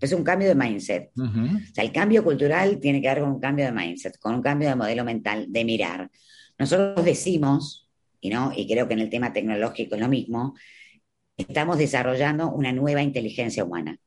Es 0.00 0.12
un 0.12 0.24
cambio 0.24 0.48
de 0.48 0.54
mindset. 0.54 1.10
O 1.16 1.72
sea, 1.72 1.84
el 1.84 1.92
cambio 1.92 2.24
cultural 2.24 2.78
tiene 2.78 3.00
que 3.00 3.08
ver 3.08 3.20
con 3.20 3.30
un 3.30 3.40
cambio 3.40 3.64
de 3.64 3.72
mindset, 3.72 4.18
con 4.18 4.34
un 4.34 4.42
cambio 4.42 4.68
de 4.68 4.74
modelo 4.74 5.04
mental, 5.04 5.46
de 5.48 5.64
mirar. 5.64 6.10
Nosotros 6.58 7.04
decimos, 7.04 7.88
y, 8.20 8.28
no, 8.30 8.52
y 8.54 8.66
creo 8.66 8.86
que 8.86 8.94
en 8.94 9.00
el 9.00 9.10
tema 9.10 9.32
tecnológico 9.32 9.94
es 9.94 10.00
lo 10.00 10.08
mismo, 10.08 10.54
estamos 11.36 11.78
desarrollando 11.78 12.50
una 12.50 12.72
nueva 12.72 13.02
inteligencia 13.02 13.64
humana. 13.64 13.98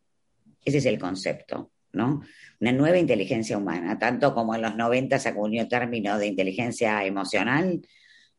Ese 0.63 0.77
es 0.77 0.86
el 0.86 1.00
concepto, 1.00 1.72
¿no? 1.93 2.22
Una 2.60 2.72
nueva 2.72 2.98
inteligencia 2.98 3.57
humana, 3.57 3.98
tanto 4.00 4.34
como 4.34 4.55
en 4.55 4.62
los 4.62 4.75
90 4.75 5.19
se 5.19 5.29
acuñó 5.29 5.62
el 5.62 5.67
término 5.67 6.17
de 6.17 6.27
inteligencia 6.27 7.05
emocional, 7.05 7.81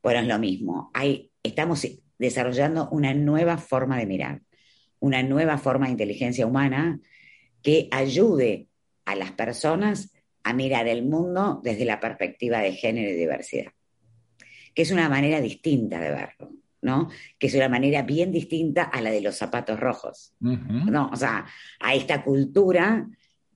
bueno, 0.02 0.20
es 0.20 0.26
lo 0.26 0.38
mismo. 0.38 0.90
Hay, 0.94 1.30
estamos 1.42 1.86
desarrollando 2.18 2.88
una 2.90 3.14
nueva 3.14 3.58
forma 3.58 3.98
de 3.98 4.06
mirar, 4.06 4.42
una 5.00 5.22
nueva 5.22 5.58
forma 5.58 5.86
de 5.86 5.92
inteligencia 5.92 6.46
humana 6.46 7.00
que 7.62 7.88
ayude 7.90 8.68
a 9.04 9.14
las 9.14 9.32
personas 9.32 10.12
a 10.42 10.52
mirar 10.52 10.88
el 10.88 11.04
mundo 11.04 11.60
desde 11.62 11.84
la 11.84 12.00
perspectiva 12.00 12.60
de 12.60 12.72
género 12.72 13.10
y 13.10 13.14
diversidad, 13.14 13.72
que 14.74 14.82
es 14.82 14.90
una 14.90 15.08
manera 15.08 15.40
distinta 15.40 16.00
de 16.00 16.10
verlo. 16.10 16.57
¿No? 16.82 17.08
Que 17.38 17.48
es 17.48 17.54
una 17.54 17.68
manera 17.68 18.02
bien 18.02 18.32
distinta 18.32 18.84
a 18.84 19.00
la 19.00 19.10
de 19.10 19.20
los 19.20 19.36
zapatos 19.36 19.78
rojos, 19.80 20.34
¿no? 20.40 21.10
O 21.12 21.16
sea, 21.16 21.46
a 21.80 21.94
esta 21.94 22.22
cultura 22.22 23.08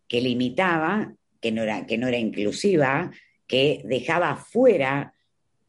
que 0.08 0.20
limitaba, 0.20 1.12
que 1.40 1.52
no 1.52 1.62
era, 1.62 1.86
que 1.86 1.98
no 1.98 2.08
era 2.08 2.18
inclusiva, 2.18 3.10
que 3.46 3.82
dejaba 3.84 4.36
fuera 4.36 5.14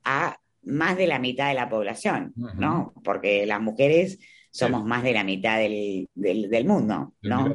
a 0.04 0.38
más 0.64 0.98
de 0.98 1.08
la 1.08 1.20
mitad 1.20 1.50
de 1.50 1.56
la 1.56 1.70
población, 1.70 2.34
¿no? 2.36 2.94
Porque 3.04 3.46
las 3.46 3.62
mujeres 3.62 4.20
somos 4.50 4.86
más 4.86 5.04
de 5.04 5.14
la 5.14 5.24
mitad 5.24 5.58
del, 5.58 6.08
mundo, 6.66 7.14
¿no? 7.22 7.54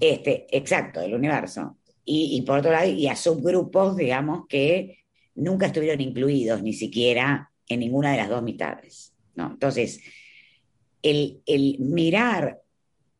Este, 0.00 0.46
exacto, 0.50 1.00
del 1.00 1.14
universo. 1.14 1.78
Y, 2.04 2.36
y, 2.36 2.42
por 2.42 2.58
otro 2.58 2.72
lado, 2.72 2.90
y 2.90 3.06
a 3.06 3.16
subgrupos, 3.16 3.96
digamos, 3.96 4.46
que 4.46 5.04
nunca 5.36 5.66
estuvieron 5.66 6.00
incluidos 6.00 6.62
ni 6.62 6.72
siquiera 6.72 7.50
en 7.68 7.80
ninguna 7.80 8.10
de 8.12 8.18
las 8.18 8.28
dos 8.28 8.42
mitades. 8.42 9.13
¿No? 9.36 9.52
Entonces, 9.52 10.00
el, 11.02 11.76
mirar 11.78 12.60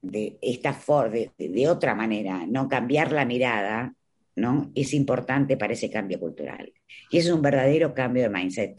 de 0.02 0.38
esta 0.42 0.72
forma, 0.72 1.16
de, 1.38 1.68
otra 1.68 1.94
manera, 1.94 2.44
no 2.46 2.68
cambiar 2.68 3.12
la 3.12 3.24
mirada, 3.24 3.94
¿no? 4.36 4.70
Es 4.74 4.92
importante 4.94 5.56
para 5.56 5.72
ese 5.72 5.90
cambio 5.90 6.18
cultural. 6.18 6.72
Y 7.10 7.18
es 7.18 7.30
un 7.30 7.42
verdadero 7.42 7.94
cambio 7.94 8.24
de 8.24 8.28
mindset. 8.28 8.76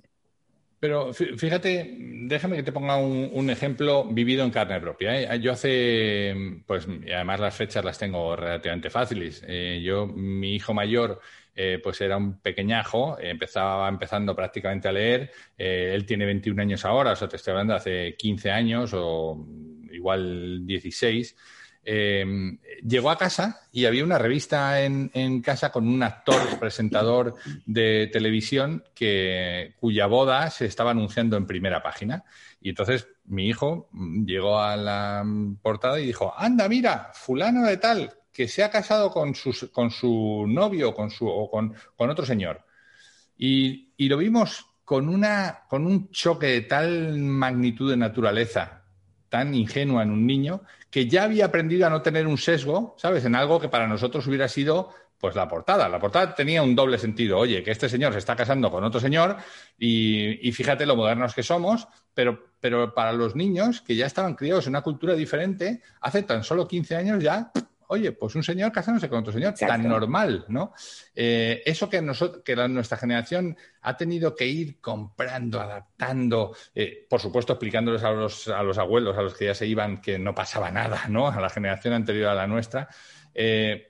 Pero 0.80 1.13
fíjate, 1.13 1.98
déjame 2.27 2.58
que 2.58 2.63
te 2.63 2.72
ponga 2.72 2.98
un, 2.98 3.50
ejemplo 3.50 4.06
vivido 4.06 4.44
en 4.44 4.51
carne 4.51 4.80
propia. 4.80 5.20
¿eh? 5.20 5.39
Yo 5.39 5.51
hace, 5.51 6.62
pues, 6.68 6.88
además 7.12 7.39
las 7.39 7.56
fechas 7.56 7.84
las 7.84 7.98
tengo 7.98 8.36
relativamente 8.36 8.89
fáciles. 8.92 9.44
Eh, 9.48 9.82
yo, 9.84 10.06
mi 10.06 10.54
hijo 10.54 10.75
mayor 10.75 11.20
eh, 11.55 11.79
pues 11.81 12.01
era 12.01 12.17
un 12.17 12.39
pequeñajo, 12.41 13.17
empezaba 13.19 13.88
empezando 13.88 14.35
prácticamente 14.35 14.89
a 14.89 14.91
leer, 14.91 15.31
eh, 15.57 15.91
él 15.93 16.05
tiene 16.05 16.25
21 16.25 16.62
años 16.62 16.83
ahora, 16.83 17.13
o 17.13 17.15
sea, 17.15 17.29
te 17.29 17.38
estoy 17.38 17.51
hablando 17.51 17.74
de 17.74 17.79
hace 17.79 18.15
15 18.17 18.51
años 18.51 18.91
o 18.93 19.45
igual 19.91 20.65
16. 20.65 21.35
Em, 21.88 22.57
llegó 22.81 23.12
a 23.12 23.17
casa 23.17 23.62
y 23.71 23.85
había 23.85 24.03
una 24.03 24.17
revista 24.17 24.81
en, 24.83 25.41
casa 25.41 25.71
con 25.71 25.88
un 25.88 26.01
actor, 26.01 26.59
presentador 26.59 27.35
de 27.67 28.09
televisión 28.12 28.83
que, 28.95 29.75
cuya 29.79 30.07
boda 30.07 30.50
se 30.50 30.65
estaba 30.65 30.91
anunciando 30.91 31.38
en 31.38 31.45
primera 31.45 31.83
página. 31.83 32.25
Y 32.59 32.69
entonces 32.69 33.07
mi 33.25 33.47
hijo 33.47 33.88
llegó 34.25 34.59
a 34.59 34.75
la 34.75 35.24
portada 35.62 36.00
y 36.00 36.07
dijo, 36.07 36.33
anda, 36.35 36.67
mira, 36.67 37.12
fulano 37.13 37.63
de 37.63 37.77
tal, 37.77 38.12
que 38.36 38.50
se 38.50 38.65
ha 38.65 38.70
casado 38.70 39.12
con 39.12 39.34
su, 39.34 39.72
con 39.72 39.89
su 39.89 40.46
novio 40.46 40.94
con 40.94 41.10
su, 41.10 41.25
o 41.25 41.50
con, 41.50 41.74
otro 41.98 42.25
señor. 42.25 42.65
Y, 43.38 43.94
lo 44.10 44.18
vimos 44.18 44.65
con, 44.84 45.08
una, 45.08 45.63
con 45.70 45.86
un 45.86 46.10
choque 46.12 46.48
de 46.48 46.62
tal 46.62 47.18
magnitud 47.18 47.89
de 47.89 47.96
naturaleza, 47.96 48.84
tan 49.30 49.56
ingenua 49.56 50.04
en 50.04 50.12
un 50.12 50.27
niño, 50.27 50.63
que 50.92 51.08
ya 51.08 51.24
había 51.24 51.46
aprendido 51.46 51.88
a 51.88 51.89
no 51.89 52.01
tener 52.01 52.27
un 52.27 52.38
sesgo, 52.38 52.96
¿sabes? 52.98 53.24
En 53.24 53.36
algo 53.36 53.62
que 53.62 53.70
para 53.70 53.88
nosotros 53.88 54.27
hubiera 54.27 54.50
sido 54.50 54.89
pues 55.18 55.34
la 55.34 55.48
portada. 55.48 55.88
La 55.88 55.98
portada 55.98 56.36
tenía 56.36 56.62
un 56.62 56.75
doble 56.75 56.98
sentido. 56.98 57.39
Oye, 57.39 57.63
que 57.63 57.72
este 57.72 57.88
señor 57.88 58.12
se 58.12 58.20
está 58.20 58.36
casando 58.36 58.70
con 58.70 58.84
otro 58.84 59.00
señor 59.00 59.38
y, 59.80 60.46
y 60.46 60.51
fíjate 60.51 60.86
lo 60.86 60.98
modernos 60.98 61.34
que 61.34 61.42
somos, 61.42 61.88
pero, 62.13 62.51
pero 62.60 62.94
para 62.94 63.13
los 63.13 63.34
niños 63.34 63.80
que 63.82 63.96
ya 63.96 64.06
estaban 64.06 64.36
criados 64.36 64.68
en 64.68 64.72
una 64.72 64.82
cultura 64.82 65.13
diferente, 65.13 65.82
hace 66.01 66.24
tan 66.24 66.44
solo 66.44 66.68
15 66.68 66.98
años 66.98 67.24
ya 67.24 67.54
oye, 67.88 68.12
pues 68.12 68.36
un 68.36 68.44
señor 68.44 68.72
casándose 68.72 69.10
con 69.10 69.20
otro 69.20 69.34
señor, 69.34 69.54
tan 69.54 69.88
normal, 69.88 70.46
¿no? 70.48 70.74
Eh, 71.15 71.62
eso 71.65 71.89
que, 71.89 72.01
nosotros, 72.01 72.44
que 72.44 72.56
nuestra 72.56 72.98
generación 72.98 73.58
ha 73.82 73.98
tenido 73.98 74.36
que 74.36 74.48
ir 74.48 74.80
comprando, 74.82 75.62
adaptando, 75.62 76.56
eh, 76.74 77.06
por 77.10 77.22
supuesto 77.22 77.54
explicándoles 77.54 78.04
a 78.04 78.12
los, 78.12 78.48
a 78.48 78.63
los 78.63 78.77
abuelos, 78.77 79.18
a 79.18 79.22
los 79.22 79.36
que 79.36 79.46
ya 79.46 79.54
se 79.54 79.68
iban, 79.68 80.01
que 80.01 80.20
no 80.20 80.34
pasaba 80.36 80.72
nada, 80.72 81.04
¿no? 81.10 81.27
A 81.27 81.39
la 81.39 81.50
generación 81.50 81.94
anterior 81.94 82.30
a 82.30 82.36
la 82.36 82.48
nuestra. 82.48 82.88
Eh, 83.34 83.88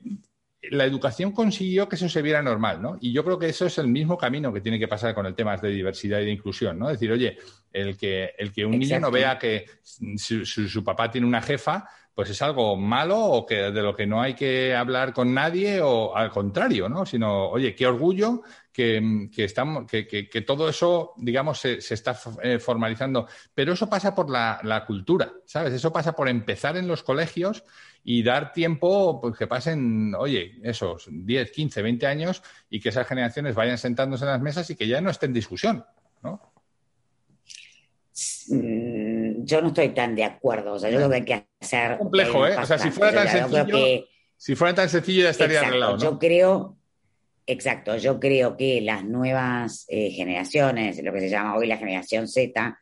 la 0.72 0.86
educación 0.86 1.32
consiguió 1.32 1.88
que 1.88 1.96
eso 1.96 2.10
se 2.10 2.22
viera 2.22 2.42
normal, 2.42 2.82
¿no? 2.82 2.98
Y 3.02 3.12
yo 3.12 3.24
creo 3.24 3.38
que 3.38 3.50
eso 3.50 3.66
es 3.66 3.78
el 3.78 3.88
mismo 3.88 4.18
camino 4.18 4.52
que 4.54 4.62
tiene 4.62 4.80
que 4.80 4.88
pasar 4.88 5.14
con 5.14 5.26
el 5.26 5.36
tema 5.36 5.58
de 5.58 5.70
diversidad 5.70 6.20
y 6.20 6.26
de 6.26 6.32
inclusión, 6.32 6.80
¿no? 6.80 6.90
Es 6.90 7.00
decir, 7.00 7.12
oye, 7.12 7.38
el 7.72 7.98
que, 7.98 8.34
el 8.38 8.52
que 8.52 8.66
un 8.66 8.80
niño 8.80 9.00
no 9.00 9.12
vea 9.12 9.38
que 9.38 9.66
su, 9.84 10.84
papá 10.84 11.12
tiene 11.12 11.28
una 11.28 11.42
jefa, 11.42 11.88
pues 12.16 12.30
es 12.30 12.42
algo 12.42 12.78
malo 12.78 13.20
o 13.20 13.46
que 13.46 13.56
de 13.56 13.82
lo 13.82 13.94
que 13.94 14.08
no 14.08 14.22
hay 14.22 14.34
que 14.34 14.74
hablar 14.74 15.14
con 15.14 15.34
nadie 15.34 15.82
o 15.82 16.16
al 16.16 16.32
contrario, 16.32 16.88
¿no? 16.88 17.06
Sino, 17.06 17.50
oye, 17.50 17.76
qué 17.76 17.86
orgullo 17.86 18.42
que, 18.72 19.30
estamos, 19.36 19.86
que, 19.86 20.44
todo 20.48 20.70
eso, 20.70 21.14
digamos, 21.18 21.60
se, 21.60 21.78
está 21.78 22.18
eh, 22.42 22.58
formalizando. 22.58 23.28
Pero 23.54 23.74
eso 23.74 23.90
pasa 23.90 24.16
por 24.16 24.30
la, 24.30 24.84
cultura, 24.88 25.34
¿sabes? 25.46 25.74
Eso 25.74 25.92
pasa 25.92 26.14
por 26.14 26.30
empezar 26.30 26.78
en 26.78 26.88
los 26.88 27.04
colegios 27.04 27.66
y 28.06 28.24
dar 28.24 28.54
tiempo, 28.54 29.20
pues 29.20 29.38
que 29.38 29.48
pasen, 29.48 30.16
oye, 30.16 30.60
esos 30.64 31.10
10, 31.12 31.52
15, 31.52 31.82
20 31.82 32.08
años 32.08 32.44
y 32.70 32.80
que 32.80 32.90
esas 32.90 33.08
generaciones 33.08 33.56
vayan 33.56 33.78
sentándose 33.78 34.24
en 34.24 34.32
las 34.32 34.42
mesas 34.42 34.70
y 34.70 34.76
que 34.76 34.88
ya 34.88 35.02
no 35.02 35.10
estén 35.10 35.32
en 35.32 35.34
discusión, 35.34 35.86
¿no? 36.24 36.40
Mm, 38.48 39.44
yo 39.44 39.62
no 39.62 39.68
estoy 39.68 39.90
tan 39.90 40.16
de 40.16 40.24
acuerdo. 40.24 40.74
O 40.74 40.80
sea, 40.80 40.90
yo 40.90 40.98
creo 40.98 41.10
que 41.10 41.16
hay 41.16 41.26
que 41.26 41.34
complejo, 41.98 42.48
¿eh? 42.48 42.56
O 42.58 42.66
sea, 42.66 42.78
si 42.78 42.92
fuera 42.92 43.14
tan 43.14 43.28
sencillo. 43.28 44.06
si 44.38 44.56
fuera 44.56 44.76
tan 44.76 44.90
sencillo 44.90 45.24
ya 45.24 45.30
estaría 45.30 45.62
arreglado. 45.62 45.98
Yo 45.98 46.20
creo. 46.20 46.78
Exacto, 47.48 47.96
yo 47.98 48.20
creo 48.20 48.58
que 48.58 48.82
las 48.82 49.06
nuevas 49.06 49.86
eh, 49.88 50.10
generaciones, 50.10 51.02
lo 51.04 51.14
que 51.14 51.20
se 51.20 51.30
llama 51.30 51.56
hoy 51.56 51.68
la 51.68 51.78
generación 51.78 52.28
Z, 52.28 52.80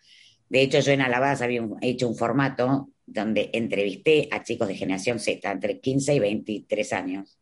de 0.47 0.61
hecho 0.61 0.79
yo 0.79 0.93
en 0.93 1.01
Alabama 1.01 1.37
había 1.41 1.61
hecho 1.81 2.07
un 2.07 2.15
formato 2.15 2.89
donde 3.05 3.49
entrevisté 3.51 4.29
a 4.31 4.41
chicos 4.41 4.69
de 4.69 4.75
generación 4.75 5.19
Z, 5.19 5.51
entre 5.51 5.81
15 5.81 6.15
y 6.15 6.19
23 6.19 6.93
años. 6.93 7.37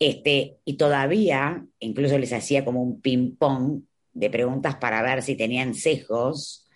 Este, 0.00 0.56
y 0.64 0.76
todavía, 0.76 1.64
incluso 1.78 2.18
les 2.18 2.32
hacía 2.32 2.64
como 2.64 2.82
un 2.82 3.00
ping-pong 3.00 3.82
de 4.12 4.28
preguntas 4.28 4.74
para 4.76 5.02
ver 5.02 5.22
si 5.22 5.36
tenían 5.36 5.74
sesgos 5.74 6.66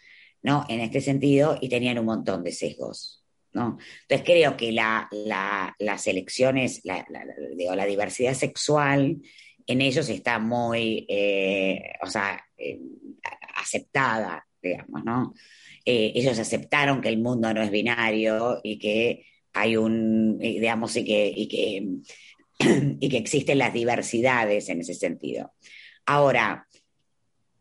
¿no? 0.42 0.64
En 0.68 0.80
este 0.80 1.00
sentido, 1.00 1.58
y 1.60 1.68
tenían 1.68 1.98
un 1.98 2.06
montón 2.06 2.42
de 2.42 2.52
sesgos, 2.52 3.19
¿no? 3.52 3.78
Entonces 4.02 4.24
creo 4.24 4.56
que 4.56 4.72
la, 4.72 5.08
las 5.78 6.06
elecciones, 6.06 6.80
la, 6.84 7.04
la, 7.08 7.86
diversidad 7.86 8.34
sexual 8.34 9.18
en 9.66 9.80
ellos 9.80 10.08
está 10.08 10.38
muy, 10.38 11.06
eh, 11.08 11.92
o 12.02 12.06
sea, 12.06 12.44
eh, 12.56 12.80
aceptada, 13.56 14.46
digamos, 14.62 15.04
¿no? 15.04 15.34
Eh, 15.84 16.12
ellos 16.14 16.38
aceptaron 16.38 17.00
que 17.00 17.08
el 17.08 17.18
mundo 17.18 17.52
no 17.54 17.62
es 17.62 17.70
binario 17.70 18.60
y 18.62 18.78
que 18.78 19.26
hay 19.52 19.76
un, 19.76 20.38
digamos, 20.38 20.96
y 20.96 21.04
que, 21.04 21.32
y 21.34 21.48
que 21.48 21.86
y 23.00 23.08
que 23.08 23.16
existen 23.16 23.58
las 23.58 23.72
diversidades 23.72 24.68
en 24.68 24.80
ese 24.80 24.94
sentido. 24.94 25.54
Ahora, 26.06 26.66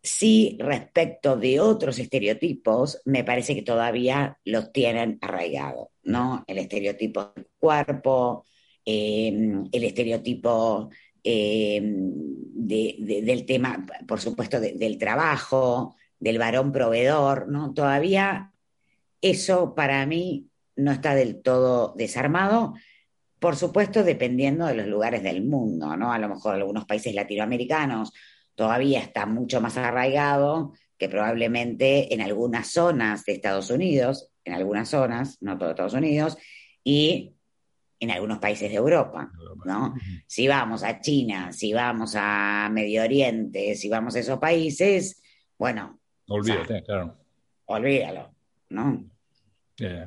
sí, 0.09 0.57
respecto 0.59 1.37
de 1.37 1.59
otros 1.59 1.99
estereotipos, 1.99 3.01
me 3.05 3.23
parece 3.23 3.55
que 3.55 3.61
todavía 3.61 4.37
los 4.43 4.71
tienen 4.71 5.19
arraigado, 5.21 5.91
¿no? 6.03 6.43
El 6.47 6.57
estereotipo 6.57 7.31
del 7.35 7.47
cuerpo, 7.59 8.45
em, 8.85 9.67
el 9.71 9.83
estereotipo 9.83 10.89
em, 11.23 12.13
del 12.55 13.45
tema, 13.45 13.85
por 14.07 14.19
supuesto, 14.21 14.59
del 14.59 14.97
trabajo, 14.97 15.95
del 16.19 16.37
varón 16.39 16.71
proveedor, 16.71 17.47
¿no? 17.49 17.73
Todavía 17.73 18.53
eso 19.21 19.75
para 19.75 20.05
mí 20.05 20.47
no 20.75 20.91
está 20.91 21.13
del 21.13 21.41
todo 21.41 21.93
desarmado, 21.97 22.73
por 23.39 23.55
supuesto, 23.55 24.03
dependiendo 24.03 24.65
de 24.65 24.75
los 24.75 24.87
lugares 24.87 25.23
del 25.23 25.43
mundo, 25.43 25.95
¿no? 25.97 26.11
A 26.13 26.19
lo 26.19 26.29
mejor 26.29 26.55
algunos 26.55 26.85
países 26.85 27.13
latinoamericanos 27.13 28.13
todavía 28.59 28.99
está 28.99 29.25
mucho 29.25 29.61
más 29.61 29.77
arraigado 29.77 30.73
que 30.97 31.07
probablemente 31.07 32.13
en 32.13 32.19
algunas 32.19 32.67
zonas 32.67 33.23
de 33.23 33.31
Estados 33.31 33.69
Unidos, 33.69 34.33
en 34.43 34.53
algunas 34.53 34.89
zonas, 34.89 35.37
no 35.39 35.57
todo 35.57 35.69
Estados 35.69 35.93
Unidos, 35.93 36.37
y 36.83 37.37
en 38.01 38.11
algunos 38.11 38.39
países 38.39 38.69
de 38.69 38.75
Europa, 38.75 39.31
¿no? 39.63 39.95
Si 40.27 40.45
vamos 40.45 40.83
a 40.83 40.99
China, 40.99 41.53
si 41.53 41.71
vamos 41.71 42.15
a 42.17 42.69
Medio 42.69 43.01
Oriente, 43.01 43.75
si 43.75 43.87
vamos 43.87 44.17
a 44.17 44.19
esos 44.19 44.39
países, 44.39 45.23
bueno. 45.57 46.01
Olvídate, 46.27 46.83
claro. 46.83 47.15
Olvídalo, 47.63 48.35
¿no? 48.71 49.05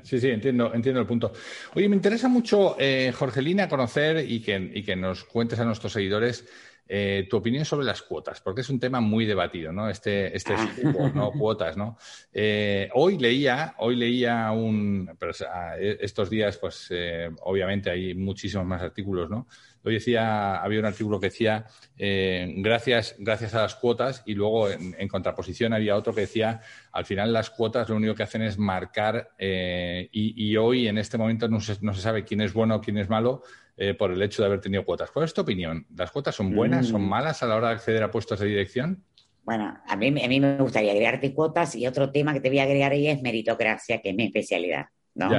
Sí, 0.02 0.20
sí, 0.20 0.28
entiendo, 0.28 0.74
entiendo 0.74 1.00
el 1.00 1.06
punto. 1.06 1.32
Oye, 1.74 1.88
me 1.88 1.96
interesa 1.96 2.28
mucho, 2.28 2.76
eh, 2.78 3.12
Jorgelina, 3.16 3.66
conocer 3.66 4.30
y 4.30 4.42
que, 4.42 4.72
y 4.74 4.82
que 4.82 4.94
nos 4.94 5.24
cuentes 5.24 5.58
a 5.58 5.64
nuestros 5.64 5.94
seguidores 5.94 6.46
eh, 6.88 7.26
tu 7.30 7.36
opinión 7.36 7.64
sobre 7.64 7.86
las 7.86 8.02
cuotas, 8.02 8.40
porque 8.40 8.60
es 8.60 8.68
un 8.68 8.80
tema 8.80 9.00
muy 9.00 9.24
debatido, 9.24 9.72
¿no? 9.72 9.88
Este, 9.88 10.36
este 10.36 10.54
ah. 10.54 11.12
¿no? 11.14 11.32
Cuotas, 11.38 11.76
¿no? 11.76 11.96
Eh, 12.32 12.90
hoy 12.94 13.18
leía, 13.18 13.74
hoy 13.78 13.96
leía 13.96 14.50
un, 14.50 15.10
pero, 15.18 15.32
estos 15.78 16.28
días, 16.28 16.58
pues 16.58 16.88
eh, 16.90 17.30
obviamente 17.42 17.90
hay 17.90 18.14
muchísimos 18.14 18.66
más 18.66 18.82
artículos, 18.82 19.30
¿no? 19.30 19.46
Hoy 19.84 19.94
decía, 19.94 20.56
había 20.62 20.80
un 20.80 20.86
artículo 20.86 21.18
que 21.18 21.26
decía, 21.26 21.66
gracias, 21.96 23.16
gracias 23.18 23.54
a 23.54 23.62
las 23.62 23.74
cuotas, 23.74 24.22
y 24.26 24.34
luego 24.34 24.70
en, 24.70 25.08
contraposición 25.08 25.72
había 25.72 25.96
otro 25.96 26.14
que 26.14 26.22
decía, 26.22 26.60
al 26.92 27.04
final 27.04 27.32
las 27.32 27.50
cuotas 27.50 27.88
lo 27.88 27.96
único 27.96 28.14
que 28.14 28.22
hacen 28.22 28.42
es 28.42 28.58
marcar, 28.58 29.30
y, 29.38 30.56
hoy 30.56 30.88
en 30.88 30.98
este 30.98 31.18
momento 31.18 31.48
no 31.48 31.60
se, 31.60 31.76
no 31.80 31.94
se 31.94 32.00
sabe 32.00 32.24
quién 32.24 32.40
es 32.42 32.52
bueno 32.52 32.76
o 32.76 32.80
quién 32.80 32.98
es 32.98 33.08
malo, 33.08 33.42
eh, 33.76 33.94
por 33.94 34.12
el 34.12 34.20
hecho 34.20 34.42
de 34.42 34.46
haber 34.46 34.60
tenido 34.60 34.84
cuotas. 34.84 35.10
¿Cuál 35.10 35.24
es 35.24 35.32
tu 35.32 35.40
opinión? 35.40 35.86
¿Las 35.96 36.10
cuotas 36.10 36.34
son 36.34 36.54
buenas, 36.54 36.86
son 36.86 37.02
mm. 37.02 37.08
malas 37.08 37.42
a 37.42 37.46
la 37.46 37.56
hora 37.56 37.68
de 37.68 37.74
acceder 37.74 38.02
a 38.02 38.10
puestos 38.10 38.38
de 38.38 38.46
dirección? 38.46 39.02
Bueno, 39.44 39.76
a 39.86 39.96
mí, 39.96 40.08
a 40.08 40.28
mí 40.28 40.40
me 40.40 40.58
gustaría 40.58 40.92
agregarte 40.92 41.32
cuotas 41.32 41.74
y 41.74 41.86
otro 41.86 42.12
tema 42.12 42.34
que 42.34 42.40
te 42.40 42.50
voy 42.50 42.58
a 42.58 42.64
agregar 42.64 42.92
ahí 42.92 43.08
es 43.08 43.22
meritocracia, 43.22 44.00
que 44.02 44.10
es 44.10 44.14
mi 44.14 44.24
especialidad, 44.24 44.86
¿no? 45.14 45.30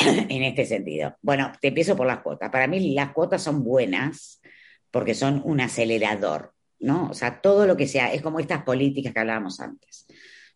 en 0.28 0.42
este 0.42 0.64
sentido. 0.64 1.16
Bueno, 1.22 1.52
te 1.60 1.68
empiezo 1.68 1.96
por 1.96 2.06
las 2.06 2.20
cuotas. 2.20 2.50
Para 2.50 2.66
mí 2.66 2.94
las 2.94 3.12
cuotas 3.12 3.42
son 3.42 3.62
buenas 3.62 4.40
porque 4.90 5.14
son 5.14 5.42
un 5.44 5.60
acelerador, 5.60 6.54
¿no? 6.80 7.10
O 7.10 7.14
sea, 7.14 7.40
todo 7.40 7.66
lo 7.66 7.76
que 7.76 7.86
sea, 7.86 8.12
es 8.12 8.22
como 8.22 8.40
estas 8.40 8.62
políticas 8.62 9.12
que 9.12 9.20
hablábamos 9.20 9.60
antes, 9.60 10.06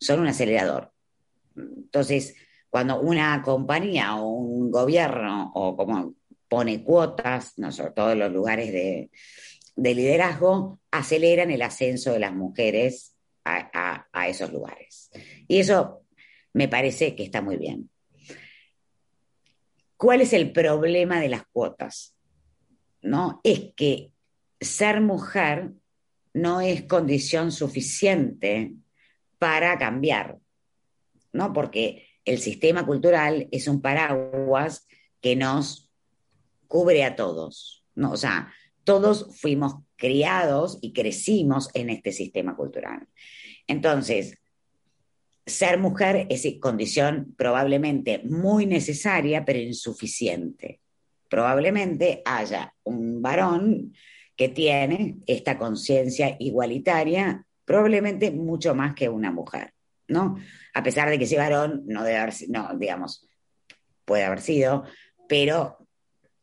son 0.00 0.20
un 0.20 0.26
acelerador. 0.26 0.92
Entonces, 1.56 2.34
cuando 2.68 3.00
una 3.00 3.40
compañía 3.42 4.16
o 4.16 4.28
un 4.28 4.70
gobierno 4.70 5.52
o 5.54 5.76
como 5.76 6.14
pone 6.48 6.82
cuotas, 6.82 7.58
no 7.58 7.70
sobre 7.70 7.92
todo 7.92 8.12
en 8.12 8.18
los 8.18 8.32
lugares 8.32 8.72
de, 8.72 9.10
liderazgo, 9.76 10.80
aceleran 10.90 11.50
el 11.50 11.62
ascenso 11.62 12.12
de 12.12 12.18
las 12.20 12.32
mujeres 12.32 13.16
a, 13.44 14.07
esos 14.28 14.52
lugares. 14.52 15.11
Y 15.46 15.59
eso 15.59 16.02
me 16.52 16.68
parece 16.68 17.14
que 17.14 17.24
está 17.24 17.42
muy 17.42 17.57
bien. 17.57 17.90
¿Cuál 19.96 20.20
es 20.20 20.33
el 20.33 20.52
problema 20.52 21.20
de 21.20 21.28
las 21.28 21.46
cuotas? 21.46 22.16
¿No? 23.02 23.40
Es 23.44 23.72
que 23.76 24.12
ser 24.61 25.00
mujer 25.00 25.72
no 26.33 26.61
es 26.61 26.85
condición 26.85 27.52
suficiente 27.52 28.74
para 29.38 29.78
cambiar, 29.78 30.38
¿no? 31.33 31.52
Porque 31.52 32.09
el 32.24 32.38
sistema 32.38 32.85
cultural 32.85 33.48
es 33.52 33.68
un 33.68 33.80
paraguas 33.80 34.87
que 35.20 35.37
nos 35.37 35.90
cubre 36.66 37.04
a 37.04 37.14
todos, 37.14 37.85
¿no? 37.94 38.12
O 38.12 38.16
sea, 38.16 38.52
todos 38.85 39.38
fuimos 39.38 39.76
criados 39.96 40.78
y 40.80 40.92
crecimos 40.92 41.70
en 41.74 41.90
este 41.90 42.12
sistema 42.12 42.57
cultural. 42.57 43.07
Entonces, 43.66 44.38
ser 45.46 45.78
mujer 45.78 46.26
es 46.30 46.46
condición 46.61 47.35
probablemente 47.37 48.22
muy 48.24 48.66
necesaria, 48.66 49.44
pero 49.44 49.59
insuficiente. 49.59 50.80
Probablemente 51.28 52.22
haya 52.24 52.74
un 52.85 53.20
varón 53.20 53.92
que 54.37 54.48
tiene 54.48 55.16
esta 55.26 55.59
conciencia 55.59 56.37
igualitaria, 56.38 57.46
probablemente 57.64 58.30
mucho 58.30 58.74
más 58.74 58.94
que 58.94 59.09
una 59.09 59.30
mujer, 59.30 59.72
¿no? 60.09 60.37
A 60.74 60.83
pesar 60.83 61.09
de 61.09 61.18
que 61.18 61.24
ese 61.24 61.37
varón 61.37 61.83
no 61.87 62.04
debe 62.04 62.18
haber, 62.18 62.35
no, 62.48 62.76
digamos, 62.76 63.28
puede 64.04 64.24
haber 64.24 64.40
sido, 64.40 64.85
pero 65.28 65.78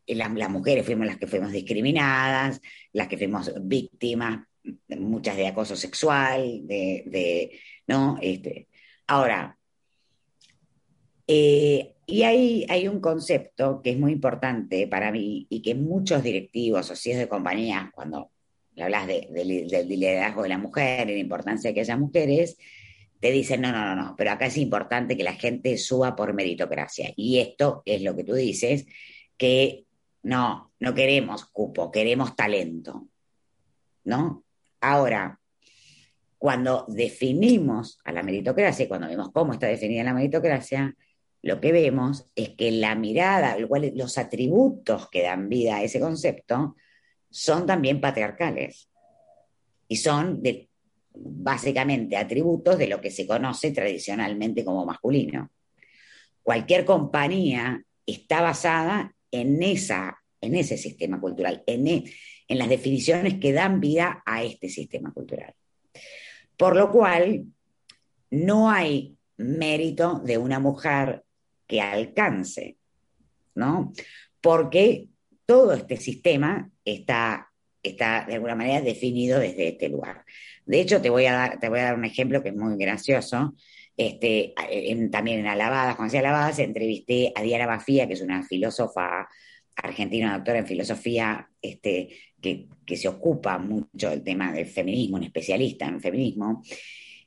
las, 0.08 0.50
mujeres 0.50 0.86
fuimos 0.86 1.06
las 1.06 1.18
que 1.18 1.28
fuimos 1.28 1.52
discriminadas, 1.52 2.62
las 2.94 3.08
que 3.08 3.18
fuimos 3.18 3.52
víctimas, 3.62 4.46
muchas 4.90 5.38
de 5.38 5.48
acoso 5.48 5.76
sexual, 5.76 6.62
de, 6.66 7.60
¿no? 7.88 8.18
Este, 8.22 8.68
ahora, 9.12 9.58
eh, 11.28 11.96
y 12.06 12.24
hay, 12.24 12.66
hay 12.70 12.88
un 12.88 13.02
concepto 13.02 13.82
que 13.82 13.92
es 13.92 14.00
muy 14.00 14.14
importante 14.14 14.88
para 14.88 15.12
mí 15.12 15.48
y 15.50 15.62
que 15.62 15.76
muchos 15.76 16.24
directivos 16.24 16.90
o 16.90 16.96
CEOs 16.96 17.20
de 17.20 17.28
compañías, 17.28 17.92
cuando 17.94 18.32
hablas 18.78 19.08
de, 19.08 19.28
del 19.30 19.90
liderazgo 19.90 20.44
de 20.44 20.50
la 20.50 20.58
mujer 20.58 21.10
y 21.10 21.14
la 21.14 21.20
importancia 21.20 21.70
de 21.70 21.74
que 21.74 21.82
haya 21.82 21.98
mujeres, 21.98 22.58
te 23.20 23.32
dicen, 23.32 23.60
no, 23.60 23.74
no, 23.74 23.84
no, 23.84 23.96
no, 23.96 24.16
pero 24.18 24.32
acá 24.32 24.46
es 24.46 24.58
importante 24.58 25.18
que 25.18 25.24
la 25.24 25.34
gente 25.34 25.78
suba 25.78 26.16
por 26.16 26.34
meritocracia. 26.34 27.12
Y 27.18 27.40
esto 27.40 27.84
es 27.86 28.02
lo 28.04 28.16
que 28.16 28.24
tú 28.24 28.34
dices, 28.34 28.86
que 29.36 29.86
no, 30.24 30.72
no 30.80 30.94
queremos 30.94 31.46
cupo, 31.48 31.92
queremos 31.92 32.34
talento. 32.38 33.10
¿No? 34.06 34.46
Ahora, 34.80 35.41
cuando 36.42 36.86
definimos 36.88 38.00
a 38.04 38.12
la 38.12 38.24
meritocracia, 38.24 38.88
cuando 38.88 39.08
vemos 39.08 39.30
cómo 39.32 39.54
está 39.54 39.68
definida 39.68 40.04
la 40.04 40.16
meritocracia, 40.16 40.96
lo 41.44 41.62
que 41.62 41.72
vemos 41.72 42.26
es 42.34 42.50
que 42.56 42.72
la 42.72 42.96
mirada, 42.96 43.58
los 43.60 44.18
atributos 44.18 45.08
que 45.12 45.22
dan 45.22 45.50
vida 45.50 45.76
a 45.76 45.84
ese 45.84 46.00
concepto 46.00 46.76
son 47.30 47.68
también 47.68 48.02
patriarcales 48.02 48.90
y 49.88 49.98
son 49.98 50.42
básicamente 51.14 52.18
atributos 52.18 52.80
de 52.80 52.88
lo 52.88 53.00
que 53.02 53.12
se 53.12 53.28
conoce 53.28 53.70
tradicionalmente 53.70 54.66
como 54.66 54.84
masculino. 54.84 55.52
Cualquier 56.42 56.86
compañía 56.86 57.84
está 58.04 58.42
basada 58.42 59.14
en, 59.30 59.62
esa, 59.62 60.18
en 60.42 60.56
ese 60.56 60.80
sistema 60.80 61.22
cultural, 61.22 61.62
en, 61.68 61.86
e, 61.86 62.04
en 62.48 62.58
las 62.58 62.68
definiciones 62.68 63.36
que 63.36 63.54
dan 63.54 63.80
vida 63.80 64.24
a 64.26 64.44
este 64.44 64.70
sistema 64.70 65.14
cultural. 65.14 65.54
Por 66.62 66.76
lo 66.76 66.92
cual, 66.92 67.48
no 68.30 68.70
hay 68.70 69.18
mérito 69.38 70.22
de 70.24 70.38
una 70.38 70.60
mujer 70.60 71.24
que 71.66 71.82
alcance, 71.82 72.78
¿no? 73.56 73.92
Porque 74.42 75.08
todo 75.48 75.74
este 75.74 75.98
sistema 75.98 76.70
está, 76.86 77.52
está 77.82 78.26
de 78.28 78.36
alguna 78.36 78.54
manera 78.54 78.80
definido 78.82 79.40
desde 79.40 79.70
este 79.70 79.90
lugar. 79.90 80.24
De 80.64 80.80
hecho, 80.80 81.02
te 81.02 81.10
voy 81.10 81.26
a 81.26 81.34
dar, 81.34 81.60
te 81.60 81.68
voy 81.68 81.80
a 81.80 81.86
dar 81.86 81.96
un 81.96 82.06
ejemplo 82.06 82.44
que 82.44 82.50
es 82.50 82.56
muy 82.56 82.78
gracioso. 82.78 83.56
Este, 83.98 84.54
también 85.12 85.40
en 85.40 85.48
Alabadas, 85.48 85.96
cuando 85.96 86.12
hacía 86.12 86.20
Alabadas, 86.20 86.60
entrevisté 86.60 87.34
a 87.34 87.42
Diana 87.42 87.66
Bafía, 87.66 88.06
que 88.06 88.14
es 88.14 88.22
una 88.22 88.44
filósofa 88.44 89.28
argentina, 89.76 90.34
doctora 90.34 90.60
en 90.60 90.68
filosofía, 90.68 91.50
este, 91.62 92.10
que, 92.42 92.68
se 92.96 93.08
ocupa 93.08 93.58
mucho 93.58 94.10
del 94.10 94.22
tema 94.22 94.52
del 94.52 94.66
feminismo, 94.66 95.18
un 95.18 95.24
especialista 95.24 95.86
en 95.86 96.02
feminismo, 96.02 96.62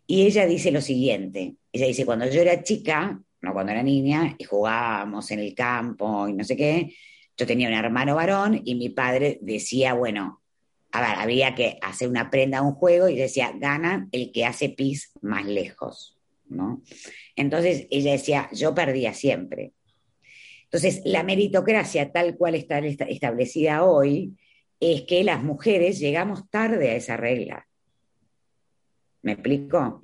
y 0.07 0.23
ella 0.23 0.47
dice 0.47 0.71
lo 0.71 0.83
siguiente, 0.83 1.57
ella 1.73 1.87
dice, 1.87 2.05
cuando 2.05 2.29
yo 2.29 2.43
era 2.43 2.63
chica, 2.63 3.19
no 3.41 3.53
cuando 3.53 3.73
era 3.73 3.83
niña, 3.83 4.37
y 4.39 4.45
jugábamos 4.45 5.31
en 5.31 5.39
el 5.39 5.55
campo 5.55 6.29
y 6.29 6.35
no 6.35 6.45
sé 6.45 6.57
qué, 6.57 6.95
yo 7.37 7.47
tenía 7.47 7.69
un 7.69 7.75
hermano 7.75 8.15
varón 8.15 8.61
y 8.65 8.75
mi 8.75 8.91
padre 8.91 9.39
decía, 9.41 9.95
bueno, 9.95 10.43
había 10.91 11.55
que 11.55 11.79
hacer 11.83 12.09
una 12.09 12.31
prenda 12.31 12.59
a 12.59 12.63
un 12.63 12.75
juego 12.75 13.09
y 13.09 13.17
decía, 13.17 13.53
gana 13.59 14.09
el 14.13 14.31
que 14.31 14.45
hace 14.45 14.69
pis 14.69 15.13
más 15.23 15.45
lejos. 15.45 16.15
¿no? 16.49 16.83
Entonces 17.37 17.87
ella 17.91 18.13
decía, 18.13 18.49
yo 18.53 18.75
perdía 18.75 19.13
siempre. 19.15 19.73
Entonces, 20.75 21.03
la 21.05 21.23
meritocracia 21.23 22.11
tal 22.11 22.37
cual 22.37 22.57
está 22.57 22.81
establecida 22.81 23.85
hoy 23.85 24.37
es 24.81 25.03
que 25.03 25.23
las 25.23 25.41
mujeres 25.41 26.01
llegamos 26.01 26.51
tarde 26.51 26.91
a 26.91 26.97
esa 26.97 27.17
regla. 27.17 27.69
¿Me 29.23 29.35
explico? 29.35 30.01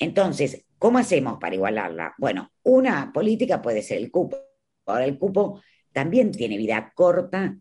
Entonces, 0.00 0.64
¿cómo 0.76 0.98
hacemos 0.98 1.38
para 1.38 1.54
igualarla? 1.54 2.14
Bueno, 2.18 2.50
una 2.64 3.12
política 3.12 3.62
puede 3.62 3.82
ser 3.82 3.98
el 3.98 4.10
cupo. 4.10 4.38
Ahora, 4.86 5.04
el 5.04 5.16
cupo 5.16 5.62
también 5.92 6.32
tiene 6.32 6.56
vida 6.56 6.92
corta 6.92 7.56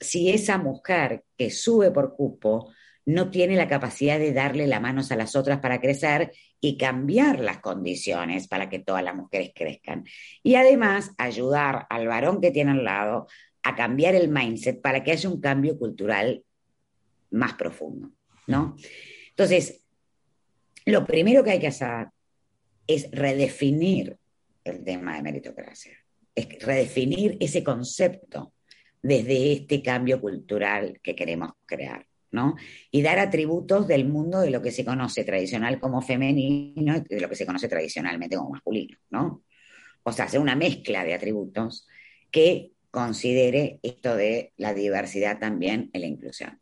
si 0.00 0.30
esa 0.30 0.56
mujer 0.56 1.22
que 1.36 1.50
sube 1.50 1.90
por 1.90 2.16
cupo 2.16 2.72
no 3.04 3.30
tiene 3.30 3.56
la 3.56 3.68
capacidad 3.68 4.18
de 4.18 4.32
darle 4.32 4.66
las 4.66 4.80
manos 4.80 5.12
a 5.12 5.16
las 5.16 5.36
otras 5.36 5.60
para 5.60 5.82
crecer 5.82 6.32
y 6.64 6.76
cambiar 6.76 7.40
las 7.40 7.58
condiciones 7.58 8.46
para 8.46 8.70
que 8.70 8.78
todas 8.78 9.02
las 9.02 9.16
mujeres 9.16 9.50
crezcan. 9.52 10.04
Y 10.44 10.54
además 10.54 11.10
ayudar 11.18 11.86
al 11.90 12.06
varón 12.06 12.40
que 12.40 12.52
tiene 12.52 12.70
al 12.70 12.84
lado 12.84 13.26
a 13.64 13.74
cambiar 13.74 14.14
el 14.14 14.28
mindset 14.28 14.80
para 14.80 15.02
que 15.02 15.10
haya 15.10 15.28
un 15.28 15.40
cambio 15.40 15.76
cultural 15.76 16.44
más 17.32 17.54
profundo, 17.54 18.12
¿no? 18.46 18.76
Entonces, 19.30 19.82
lo 20.84 21.04
primero 21.04 21.42
que 21.42 21.50
hay 21.50 21.58
que 21.58 21.66
hacer 21.66 22.06
es 22.86 23.10
redefinir 23.10 24.16
el 24.62 24.84
tema 24.84 25.16
de 25.16 25.22
meritocracia, 25.22 25.96
es 26.32 26.64
redefinir 26.64 27.38
ese 27.40 27.64
concepto 27.64 28.52
desde 29.02 29.52
este 29.52 29.82
cambio 29.82 30.20
cultural 30.20 31.00
que 31.02 31.16
queremos 31.16 31.50
crear. 31.66 32.06
¿No? 32.32 32.56
Y 32.90 33.02
dar 33.02 33.18
atributos 33.18 33.86
del 33.86 34.06
mundo 34.06 34.40
de 34.40 34.50
lo 34.50 34.60
que 34.60 34.72
se 34.72 34.84
conoce 34.84 35.24
tradicional 35.24 35.78
como 35.78 36.02
femenino 36.02 36.96
y 36.96 37.14
de 37.14 37.20
lo 37.20 37.28
que 37.28 37.36
se 37.36 37.46
conoce 37.46 37.68
tradicionalmente 37.68 38.36
como 38.36 38.50
masculino, 38.50 38.96
¿no? 39.10 39.44
O 40.02 40.12
sea, 40.12 40.24
hacer 40.24 40.40
una 40.40 40.56
mezcla 40.56 41.04
de 41.04 41.14
atributos 41.14 41.86
que 42.30 42.72
considere 42.90 43.78
esto 43.82 44.16
de 44.16 44.52
la 44.56 44.74
diversidad 44.74 45.38
también 45.38 45.90
en 45.92 46.00
la 46.00 46.06
inclusión. 46.06 46.58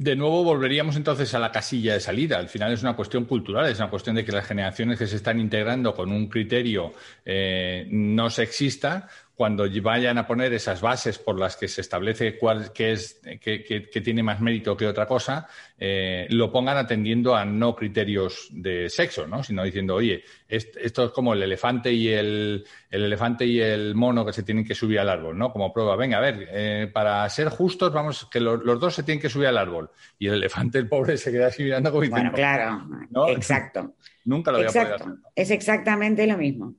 De 0.00 0.16
nuevo 0.16 0.42
volveríamos 0.44 0.96
entonces 0.96 1.34
a 1.34 1.38
la 1.38 1.52
casilla 1.52 1.92
de 1.92 2.00
salida. 2.00 2.38
Al 2.38 2.48
final 2.48 2.72
es 2.72 2.82
una 2.82 2.96
cuestión 2.96 3.26
cultural, 3.26 3.70
es 3.70 3.78
una 3.78 3.90
cuestión 3.90 4.16
de 4.16 4.24
que 4.24 4.32
las 4.32 4.46
generaciones 4.46 4.98
que 4.98 5.06
se 5.06 5.16
están 5.16 5.38
integrando 5.38 5.94
con 5.94 6.10
un 6.10 6.26
criterio 6.26 6.94
eh, 7.22 7.86
no 7.90 8.30
sexista, 8.30 9.08
cuando 9.40 9.64
vayan 9.80 10.18
a 10.18 10.26
poner 10.26 10.52
esas 10.52 10.82
bases 10.82 11.18
por 11.18 11.40
las 11.40 11.56
que 11.56 11.66
se 11.66 11.80
establece 11.80 12.36
cuál, 12.36 12.74
qué, 12.74 12.92
es, 12.92 13.22
qué, 13.40 14.02
tiene 14.04 14.22
más 14.22 14.38
mérito 14.42 14.76
que 14.76 14.86
otra 14.86 15.06
cosa, 15.06 15.48
eh, 15.78 16.26
lo 16.28 16.52
pongan 16.52 16.76
atendiendo 16.76 17.34
a 17.34 17.46
no 17.46 17.74
criterios 17.74 18.48
de 18.50 18.90
sexo, 18.90 19.26
¿no? 19.26 19.42
sino 19.42 19.64
diciendo, 19.64 19.94
oye, 19.94 20.24
esto 20.46 21.04
es 21.06 21.10
como 21.12 21.32
el 21.32 21.42
elefante 21.42 21.90
y 21.90 22.08
el, 22.08 22.66
elefante 22.90 23.46
y 23.46 23.60
el 23.60 23.94
mono 23.94 24.26
que 24.26 24.34
se 24.34 24.42
tienen 24.42 24.62
que 24.62 24.74
subir 24.74 24.98
al 24.98 25.08
árbol, 25.08 25.38
¿no? 25.38 25.50
Como 25.50 25.72
prueba, 25.72 25.96
venga, 25.96 26.18
a 26.18 26.20
ver, 26.20 26.46
eh, 26.50 26.90
para 26.92 27.26
ser 27.30 27.48
justos, 27.48 27.94
vamos, 27.94 28.28
que 28.30 28.40
los 28.40 28.78
dos 28.78 28.94
se 28.94 29.04
tienen 29.04 29.22
que 29.22 29.30
subir 29.30 29.46
al 29.46 29.56
árbol. 29.56 29.90
Y 30.18 30.26
el 30.26 30.34
elefante, 30.34 30.76
el 30.76 30.86
pobre, 30.86 31.16
se 31.16 31.32
queda 31.32 31.46
así 31.46 31.62
mirando 31.62 31.90
como 31.90 32.02
diciendo, 32.02 32.30
Bueno, 32.30 32.36
claro, 32.36 33.34
exacto. 33.34 33.94
Nunca 34.26 34.52
lo 34.52 34.58
había 34.58 34.70
podido 34.70 35.16
Es 35.34 35.50
exactamente 35.50 36.26
lo 36.26 36.36
mismo. 36.36 36.74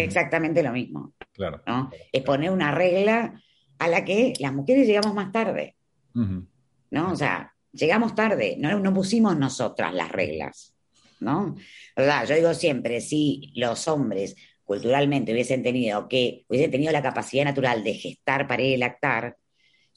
Es 0.00 0.08
exactamente 0.08 0.62
lo 0.62 0.72
mismo. 0.72 1.14
Claro. 1.32 1.62
¿no? 1.66 1.90
Es 2.12 2.22
poner 2.22 2.50
una 2.50 2.72
regla 2.72 3.40
a 3.78 3.88
la 3.88 4.04
que 4.04 4.34
las 4.38 4.52
mujeres 4.52 4.86
llegamos 4.86 5.14
más 5.14 5.32
tarde. 5.32 5.76
¿No? 6.14 7.12
O 7.12 7.16
sea, 7.16 7.52
llegamos 7.72 8.14
tarde, 8.14 8.56
no, 8.58 8.78
no 8.78 8.94
pusimos 8.94 9.36
nosotras 9.36 9.92
las 9.94 10.10
reglas. 10.12 10.74
¿No? 11.20 11.56
¿Verdad? 11.96 12.26
Yo 12.26 12.34
digo 12.36 12.54
siempre, 12.54 13.00
si 13.00 13.52
los 13.56 13.88
hombres 13.88 14.36
culturalmente 14.64 15.32
hubiesen 15.32 15.62
tenido 15.62 16.08
que, 16.08 16.44
hubiesen 16.48 16.70
tenido 16.70 16.92
la 16.92 17.02
capacidad 17.02 17.44
natural 17.44 17.84
de 17.84 17.94
gestar, 17.94 18.46
parir 18.46 18.74
y 18.74 18.76
lactar, 18.76 19.36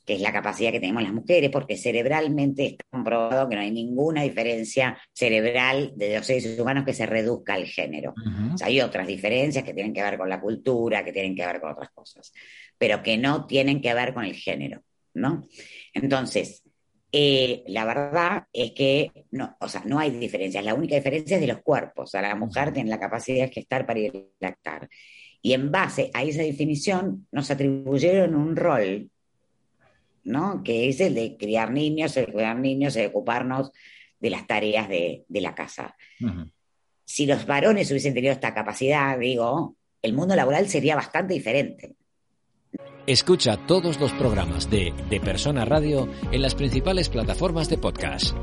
que 0.07 0.13
es 0.13 0.21
la 0.21 0.31
capacidad 0.31 0.71
que 0.71 0.79
tenemos 0.79 1.03
las 1.03 1.11
mujeres, 1.11 1.49
porque 1.49 1.75
cerebralmente 1.75 2.65
está 2.65 2.85
comprobado 2.89 3.49
que 3.49 3.55
no 3.57 3.61
hay 3.61 3.71
ninguna 3.71 4.23
diferencia 4.23 4.97
cerebral 5.11 5.91
de 5.97 6.15
los 6.15 6.25
seres 6.25 6.57
humanos 6.57 6.85
que 6.85 6.93
se 6.93 7.05
reduzca 7.05 7.55
al 7.55 7.65
género. 7.65 8.13
o 8.53 8.57
sea, 8.57 8.67
hay 8.67 8.79
otras 8.79 9.05
diferencias 9.05 9.65
que 9.65 9.73
tienen 9.73 9.93
que 9.93 10.01
ver 10.01 10.17
con 10.17 10.29
la 10.29 10.39
cultura, 10.39 11.03
que 11.03 11.11
tienen 11.11 11.35
que 11.35 11.45
ver 11.45 11.59
con 11.59 11.73
otras 11.73 11.89
cosas, 11.89 12.31
pero 12.77 13.03
que 13.03 13.17
no 13.17 13.45
tienen 13.47 13.81
que 13.81 13.93
ver 13.93 14.13
con 14.13 14.23
el 14.23 14.33
género, 14.33 14.81
¿no? 15.13 15.43
Entonces, 15.93 16.63
eh, 17.11 17.65
la 17.67 17.83
verdad 17.83 18.43
es 18.53 18.71
que 18.71 19.11
no, 19.31 19.57
o 19.59 19.67
sea, 19.67 19.83
no 19.85 19.99
hay 19.99 20.11
diferencias. 20.11 20.63
La 20.63 20.73
única 20.73 20.95
diferencia 20.95 21.35
es 21.35 21.41
de 21.41 21.47
los 21.47 21.61
cuerpos. 21.61 22.05
O 22.05 22.07
sea, 22.07 22.21
la 22.21 22.35
mujer 22.35 22.71
tiene 22.71 22.89
la 22.89 22.99
capacidad 22.99 23.45
de 23.45 23.51
gestar 23.51 23.85
para 23.85 23.99
ir 23.99 24.15
a 24.15 24.45
lactar. 24.45 24.87
Y 25.41 25.51
en 25.51 25.69
base 25.69 26.11
a 26.13 26.23
esa 26.23 26.43
definición 26.43 27.27
nos 27.29 27.51
atribuyeron 27.51 28.35
un 28.35 28.55
rol 28.55 29.11
¿no? 30.27 30.61
Que 30.63 30.89
es 30.89 30.99
el 30.99 31.15
de 31.15 31.37
criar 31.37 31.71
niños, 31.71 32.15
el 32.17 32.27
de 32.27 32.31
cuidar 32.33 32.57
niños, 32.57 32.95
el 32.95 33.03
de 33.03 33.07
ocuparnos 33.07 33.71
de 34.19 34.29
las 34.29 34.45
tareas 34.45 34.89
de, 34.89 35.25
la 35.29 35.55
casa. 35.55 35.95
Si 37.05 37.25
los 37.25 37.45
varones 37.45 37.89
hubiesen 37.89 38.13
tenido 38.13 38.33
esta 38.33 38.53
capacidad, 38.53 39.17
digo, 39.17 39.75
el 40.01 40.13
mundo 40.13 40.35
laboral 40.35 40.67
sería 40.67 40.95
bastante 40.95 41.33
diferente. 41.33 41.95
Escucha 43.05 43.55
todos 43.65 43.99
los 43.99 44.11
programas 44.13 44.69
de 44.69 44.93
De 45.09 45.19
Persona 45.21 45.63
Radio 45.63 46.09
en 46.31 46.41
las 46.41 46.55
principales 46.55 47.07
plataformas 47.07 47.69
de 47.69 47.77
podcast. 47.77 48.35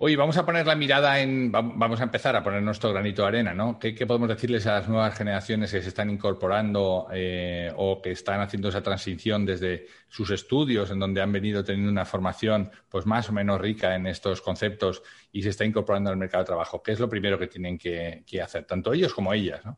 Oye, 0.00 0.14
vamos 0.14 0.36
a 0.36 0.46
poner 0.46 0.64
la 0.64 0.76
mirada 0.76 1.20
en, 1.20 1.50
vamos 1.50 2.00
a 2.00 2.04
empezar 2.04 2.36
a 2.36 2.44
poner 2.44 2.62
nuestro 2.62 2.92
granito 2.92 3.22
de 3.22 3.28
arena, 3.28 3.52
¿no? 3.52 3.80
¿Qué, 3.80 3.92
podemos 4.06 4.28
decirles 4.28 4.64
a 4.68 4.74
las 4.74 4.88
nuevas 4.88 5.18
generaciones 5.18 5.72
que 5.72 5.82
se 5.82 5.88
están 5.88 6.08
incorporando 6.08 7.08
eh, 7.12 7.72
o 7.74 8.00
que 8.00 8.12
están 8.12 8.40
haciendo 8.40 8.68
esa 8.68 8.80
transición 8.80 9.44
desde 9.44 9.86
sus 10.06 10.30
estudios, 10.30 10.92
en 10.92 11.00
donde 11.00 11.20
han 11.20 11.32
venido 11.32 11.64
teniendo 11.64 11.90
una 11.90 12.04
formación 12.04 12.70
pues 12.88 13.06
más 13.06 13.28
o 13.28 13.32
menos 13.32 13.60
rica 13.60 13.96
en 13.96 14.06
estos 14.06 14.40
conceptos 14.40 15.02
y 15.32 15.42
se 15.42 15.48
está 15.48 15.64
incorporando 15.64 16.10
al 16.10 16.16
mercado 16.16 16.44
de 16.44 16.46
trabajo? 16.46 16.80
¿Qué 16.80 16.92
es 16.92 17.00
lo 17.00 17.08
primero 17.08 17.36
que 17.36 17.48
tienen 17.48 17.76
que, 17.76 18.22
hacer, 18.40 18.66
tanto 18.66 18.92
ellos 18.92 19.12
como 19.12 19.34
ellas, 19.34 19.64
¿no? 19.64 19.76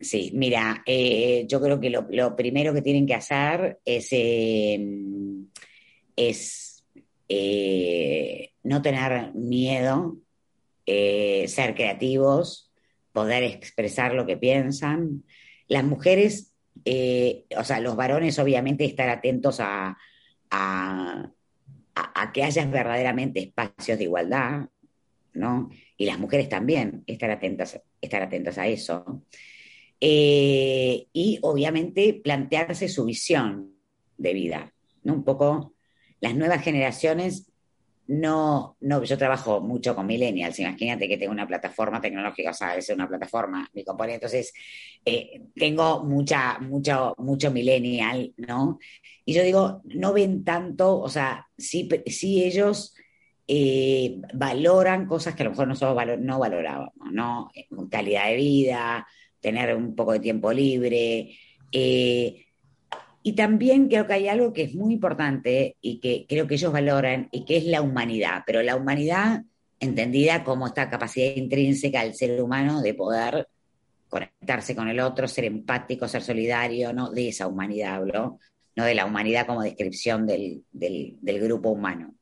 Sí, 0.00 0.32
mira, 0.34 0.82
eh, 0.84 1.46
yo 1.48 1.60
creo 1.60 1.78
que 1.78 1.90
lo, 1.90 2.34
primero 2.34 2.74
que 2.74 2.82
tienen 2.82 3.06
que 3.06 3.14
hacer 3.14 3.78
es, 3.84 4.08
eh, 4.10 4.84
es 6.16 6.67
eh, 7.28 8.52
no 8.62 8.80
tener 8.80 9.34
miedo, 9.34 10.16
eh, 10.86 11.46
ser 11.48 11.74
creativos, 11.74 12.72
poder 13.12 13.42
expresar 13.42 14.14
lo 14.14 14.26
que 14.26 14.36
piensan. 14.36 15.24
Las 15.66 15.84
mujeres, 15.84 16.54
eh, 16.84 17.44
o 17.56 17.64
sea, 17.64 17.80
los 17.80 17.96
varones 17.96 18.38
obviamente 18.38 18.84
estar 18.84 19.10
atentos 19.10 19.60
a, 19.60 19.98
a, 20.50 21.32
que 22.32 22.42
haya 22.42 22.64
verdaderamente 22.66 23.40
espacios 23.40 23.98
de 23.98 24.04
igualdad, 24.04 24.68
¿no? 25.34 25.70
Y 25.96 26.06
las 26.06 26.18
mujeres 26.18 26.48
también 26.48 27.04
estar 27.06 27.30
atentas, 27.30 27.80
estar 28.00 28.22
atentas 28.22 28.58
a 28.58 28.66
eso. 28.66 29.24
y 30.00 31.38
obviamente 31.42 32.14
plantearse 32.22 32.88
su 32.88 33.04
visión 33.04 33.74
de 34.16 34.32
vida, 34.32 34.72
¿no? 35.02 35.14
Un 35.14 35.24
poco 35.24 35.74
las 36.20 36.34
nuevas 36.34 36.62
generaciones 36.62 37.48
no, 38.08 38.78
no, 38.80 39.04
yo 39.04 39.18
trabajo 39.18 39.60
mucho 39.60 39.94
con 39.94 40.06
millennials, 40.06 40.58
imagínate 40.58 41.06
que 41.06 41.18
tengo 41.18 41.30
una 41.30 41.46
plataforma 41.46 42.00
tecnológica, 42.00 42.50
o 42.50 42.54
sea, 42.54 42.74
es 42.74 42.88
una 42.88 43.06
plataforma, 43.06 43.68
mi 43.74 43.84
compañía, 43.84 44.14
entonces 44.14 44.54
eh, 45.04 45.42
tengo 45.54 46.04
mucha, 46.04 46.58
mucho, 46.58 47.14
mucho 47.18 47.50
millennial, 47.50 48.32
¿no? 48.38 48.78
Y 49.26 49.34
yo 49.34 49.42
digo, 49.42 49.82
no 49.84 50.14
ven 50.14 50.42
tanto, 50.42 50.98
o 50.98 51.08
sea, 51.10 51.48
sí, 51.58 51.86
ellos 52.42 52.94
eh, 53.46 54.22
valoran 54.32 55.06
cosas 55.06 55.34
que 55.34 55.42
a 55.42 55.44
lo 55.44 55.50
mejor 55.50 55.68
nosotros 55.68 56.18
no 56.18 56.38
valorábamos, 56.38 57.12
¿no? 57.12 57.50
Calidad 57.90 58.28
de 58.28 58.36
vida, 58.36 59.06
tener 59.38 59.76
un 59.76 59.94
poco 59.94 60.12
de 60.12 60.20
tiempo 60.20 60.50
libre, 60.50 61.36
eh, 61.72 62.46
y 63.28 63.34
también 63.34 63.88
creo 63.88 64.06
que 64.06 64.14
hay 64.14 64.26
algo 64.26 64.54
que 64.54 64.62
es 64.62 64.74
muy 64.74 64.94
importante 64.94 65.76
y 65.82 66.00
que 66.00 66.24
creo 66.26 66.46
que 66.46 66.54
ellos 66.54 66.72
valoran 66.72 67.28
y 67.30 67.44
que 67.44 67.58
es 67.58 67.64
la 67.66 67.82
humanidad, 67.82 68.42
pero 68.46 68.62
la 68.62 68.74
humanidad 68.74 69.42
entendida 69.78 70.42
como 70.42 70.66
esta 70.66 70.88
capacidad 70.88 71.36
intrínseca 71.36 72.04
del 72.04 72.14
ser 72.14 72.42
humano 72.42 72.80
de 72.80 72.94
poder 72.94 73.46
conectarse 74.08 74.74
con 74.74 74.88
el 74.88 74.98
otro, 75.00 75.28
ser 75.28 75.44
empático, 75.44 76.08
ser 76.08 76.22
solidario, 76.22 76.94
¿no? 76.94 77.10
De 77.10 77.28
esa 77.28 77.46
humanidad 77.46 77.96
hablo, 77.96 78.38
no 78.74 78.84
de 78.86 78.94
la 78.94 79.04
humanidad 79.04 79.46
como 79.46 79.60
descripción 79.60 80.26
del, 80.26 80.64
grupo 81.20 81.68
humano. 81.68 82.14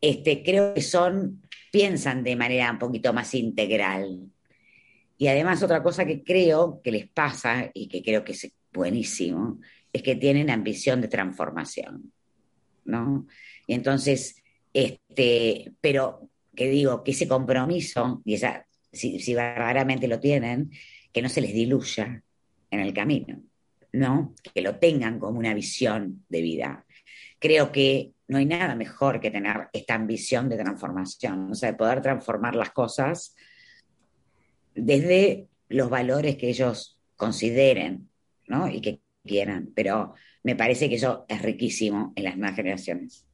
Este, 0.00 0.42
creo 0.42 0.74
que 0.74 0.82
son, 0.82 1.42
piensan 1.70 2.24
de 2.24 2.34
manera 2.34 2.72
un 2.72 2.80
poquito 2.80 3.12
más 3.12 3.32
integral. 3.36 4.18
Y 5.16 5.28
además 5.28 5.62
otra 5.62 5.80
cosa 5.80 6.04
que 6.04 6.24
creo 6.24 6.80
que 6.82 6.90
les 6.90 7.08
pasa 7.08 7.70
y 7.72 7.86
que 7.86 8.02
creo 8.02 8.24
que 8.24 8.32
es 8.32 8.52
buenísimo, 8.72 9.60
es 9.92 10.02
que 10.02 10.16
tienen 10.16 10.50
ambición 10.50 11.00
de 11.00 11.08
transformación, 11.08 12.12
¿no? 12.84 13.26
Y 13.66 13.74
entonces, 13.74 14.42
este, 14.72 15.72
pero 15.80 16.28
que 16.54 16.68
digo, 16.68 17.04
que 17.04 17.12
ese 17.12 17.28
compromiso, 17.28 18.20
y 18.24 18.34
esa, 18.34 18.66
si, 18.92 19.34
verdaderamente 19.34 20.08
lo 20.08 20.18
tienen, 20.18 20.70
que 21.12 21.22
no 21.22 21.28
se 21.28 21.40
les 21.40 21.52
diluya 21.52 22.22
en 22.70 22.80
el 22.80 22.92
camino, 22.92 23.40
¿no? 23.92 24.34
Que 24.54 24.60
lo 24.60 24.76
tengan 24.76 25.18
como 25.18 25.38
una 25.38 25.54
visión 25.54 26.24
de 26.28 26.42
vida. 26.42 26.84
Creo 27.38 27.70
que 27.70 28.12
no 28.26 28.38
hay 28.38 28.46
nada 28.46 28.74
mejor 28.74 29.20
que 29.20 29.30
tener 29.30 29.68
esta 29.72 29.94
ambición 29.94 30.48
de 30.48 30.58
transformación, 30.58 31.52
o 31.52 31.54
sea, 31.54 31.70
de 31.70 31.78
poder 31.78 32.02
transformar 32.02 32.54
las 32.56 32.70
cosas 32.70 33.34
desde 34.74 35.46
los 35.68 35.88
valores 35.88 36.36
que 36.36 36.48
ellos 36.48 36.98
consideren, 37.16 38.08
¿no? 38.46 38.68
Y 38.68 38.80
que 38.80 39.00
quieran, 39.28 39.70
pero 39.76 40.14
me 40.42 40.56
parece 40.56 40.88
que 40.88 40.96
eso 40.96 41.24
es 41.28 41.40
riquísimo 41.40 42.12
en 42.16 42.24
las 42.24 42.36
nuevas 42.36 42.56
generaciones. 42.56 43.28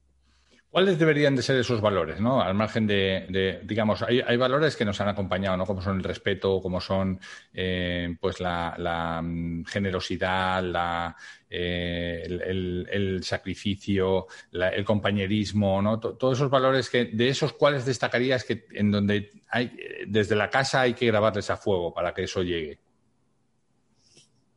¿Cuáles 0.74 0.98
deberían 0.98 1.36
de 1.36 1.42
ser 1.42 1.56
esos 1.56 1.80
valores, 1.80 2.20
no? 2.20 2.42
Al 2.42 2.52
margen 2.54 2.84
de, 2.84 3.60
digamos, 3.62 4.02
hay, 4.02 4.36
valores 4.36 4.74
que 4.74 4.84
nos 4.84 5.00
han 5.00 5.06
acompañado, 5.06 5.56
¿no? 5.56 5.66
Como 5.66 5.80
son 5.80 5.98
el 5.98 6.02
respeto, 6.02 6.60
como 6.60 6.80
son, 6.80 7.20
eh, 7.52 8.16
pues, 8.20 8.40
la, 8.40 9.20
mm, 9.22 9.66
generosidad, 9.66 10.64
la, 10.64 11.14
eh, 11.48 12.24
el, 12.26 13.20
sacrificio, 13.22 14.26
el 14.50 14.84
compañerismo, 14.84 15.80
¿no? 15.80 16.00
todos 16.00 16.38
esos 16.38 16.50
valores 16.50 16.90
que, 16.90 17.04
de 17.04 17.28
esos 17.28 17.52
cuáles 17.52 17.86
destacarías 17.86 18.42
que 18.42 18.66
en 18.72 18.90
donde 18.90 19.30
hay, 19.50 19.76
desde 20.08 20.34
la 20.34 20.50
casa 20.50 20.80
hay 20.80 20.94
que 20.94 21.06
grabarles 21.06 21.50
a 21.50 21.56
fuego 21.56 21.94
para 21.94 22.12
que 22.12 22.24
eso 22.24 22.42
llegue. 22.42 22.80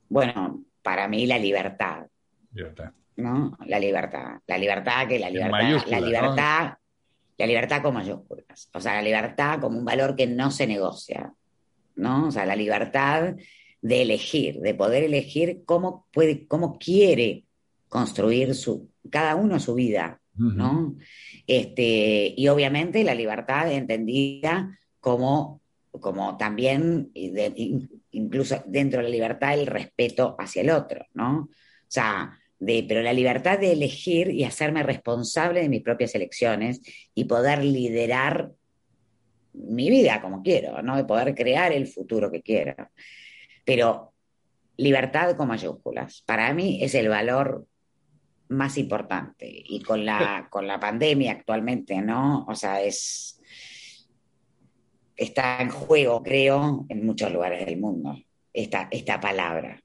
Bueno, 0.10 0.64
para 0.88 1.06
mí 1.10 1.28
la 1.28 1.38
libertad. 1.38 2.08
Libertad. 2.54 2.92
¿no? 3.18 3.58
La 3.66 3.78
libertad. 3.78 4.40
La 4.48 4.58
libertad 4.58 5.06
que 5.06 5.20
la 5.20 5.30
libertad, 5.30 5.86
la 5.86 6.00
libertad, 6.00 6.74
la 7.38 7.46
libertad 7.46 7.82
con 7.82 7.94
mayúsculas. 7.94 8.70
O 8.74 8.80
sea, 8.80 8.94
la 8.94 9.02
libertad 9.02 9.60
como 9.60 9.80
un 9.80 9.84
valor 9.84 10.16
que 10.16 10.28
no 10.28 10.50
se 10.50 10.66
negocia, 10.66 11.34
¿no? 11.98 12.28
O 12.28 12.32
sea, 12.32 12.46
la 12.46 12.56
libertad 12.56 13.36
de 13.82 14.02
elegir, 14.02 14.62
de 14.62 14.74
poder 14.76 15.04
elegir 15.04 15.64
cómo 15.66 16.06
puede, 16.14 16.48
cómo 16.48 16.80
quiere 16.80 17.44
construir 17.90 18.56
su, 18.56 18.90
cada 19.10 19.36
uno 19.36 19.60
su 19.60 19.76
vida, 19.76 20.22
¿no? 20.36 20.96
Este, 21.48 22.34
y 22.38 22.48
obviamente 22.48 23.04
la 23.04 23.14
libertad 23.14 23.70
entendida 23.74 24.80
como, 25.02 25.60
como 25.92 26.38
también, 26.38 27.12
incluso 28.18 28.62
dentro 28.66 29.00
de 29.00 29.04
la 29.04 29.10
libertad, 29.10 29.54
el 29.54 29.68
respeto 29.68 30.36
hacia 30.40 30.62
el 30.62 30.70
otro, 30.72 31.06
¿no? 31.14 31.50
O 31.50 31.50
sea, 31.88 32.38
pero 32.60 33.02
la 33.02 33.14
libertad 33.14 33.60
de 33.60 33.72
elegir 33.72 34.30
y 34.32 34.44
hacerme 34.44 34.84
responsable 34.84 35.62
de 35.62 35.70
mis 35.70 35.84
propias 35.84 36.16
elecciones 36.16 36.82
y 37.14 37.26
poder 37.26 37.64
liderar 37.64 38.52
mi 39.54 39.90
vida 39.90 40.22
como 40.22 40.42
quiero, 40.42 40.82
¿no? 40.82 40.98
De 40.98 41.06
poder 41.06 41.36
crear 41.36 41.72
el 41.72 41.88
futuro 41.88 42.32
que 42.32 42.42
quiero. 42.42 42.90
Pero 43.64 44.14
libertad 44.78 45.36
con 45.36 45.48
mayúsculas. 45.48 46.24
Para 46.26 46.54
mí 46.54 46.80
es 46.82 46.96
el 46.96 47.10
valor 47.10 47.68
más 48.50 48.78
importante. 48.78 49.48
Y 49.50 49.82
con 49.82 50.06
la, 50.06 50.48
con 50.50 50.68
la 50.68 50.80
pandemia 50.80 51.34
actualmente, 51.34 52.02
¿no? 52.02 52.46
O 52.48 52.56
sea, 52.56 52.82
es. 52.82 53.37
Está 55.18 55.62
en 55.62 55.70
juego, 55.70 56.24
creo, 56.24 56.86
en 56.88 57.06
muchos 57.06 57.32
lugares 57.34 57.66
del 57.66 57.78
mundo, 57.78 58.18
esta, 58.54 58.88
esta 58.92 59.20
palabra. 59.20 59.82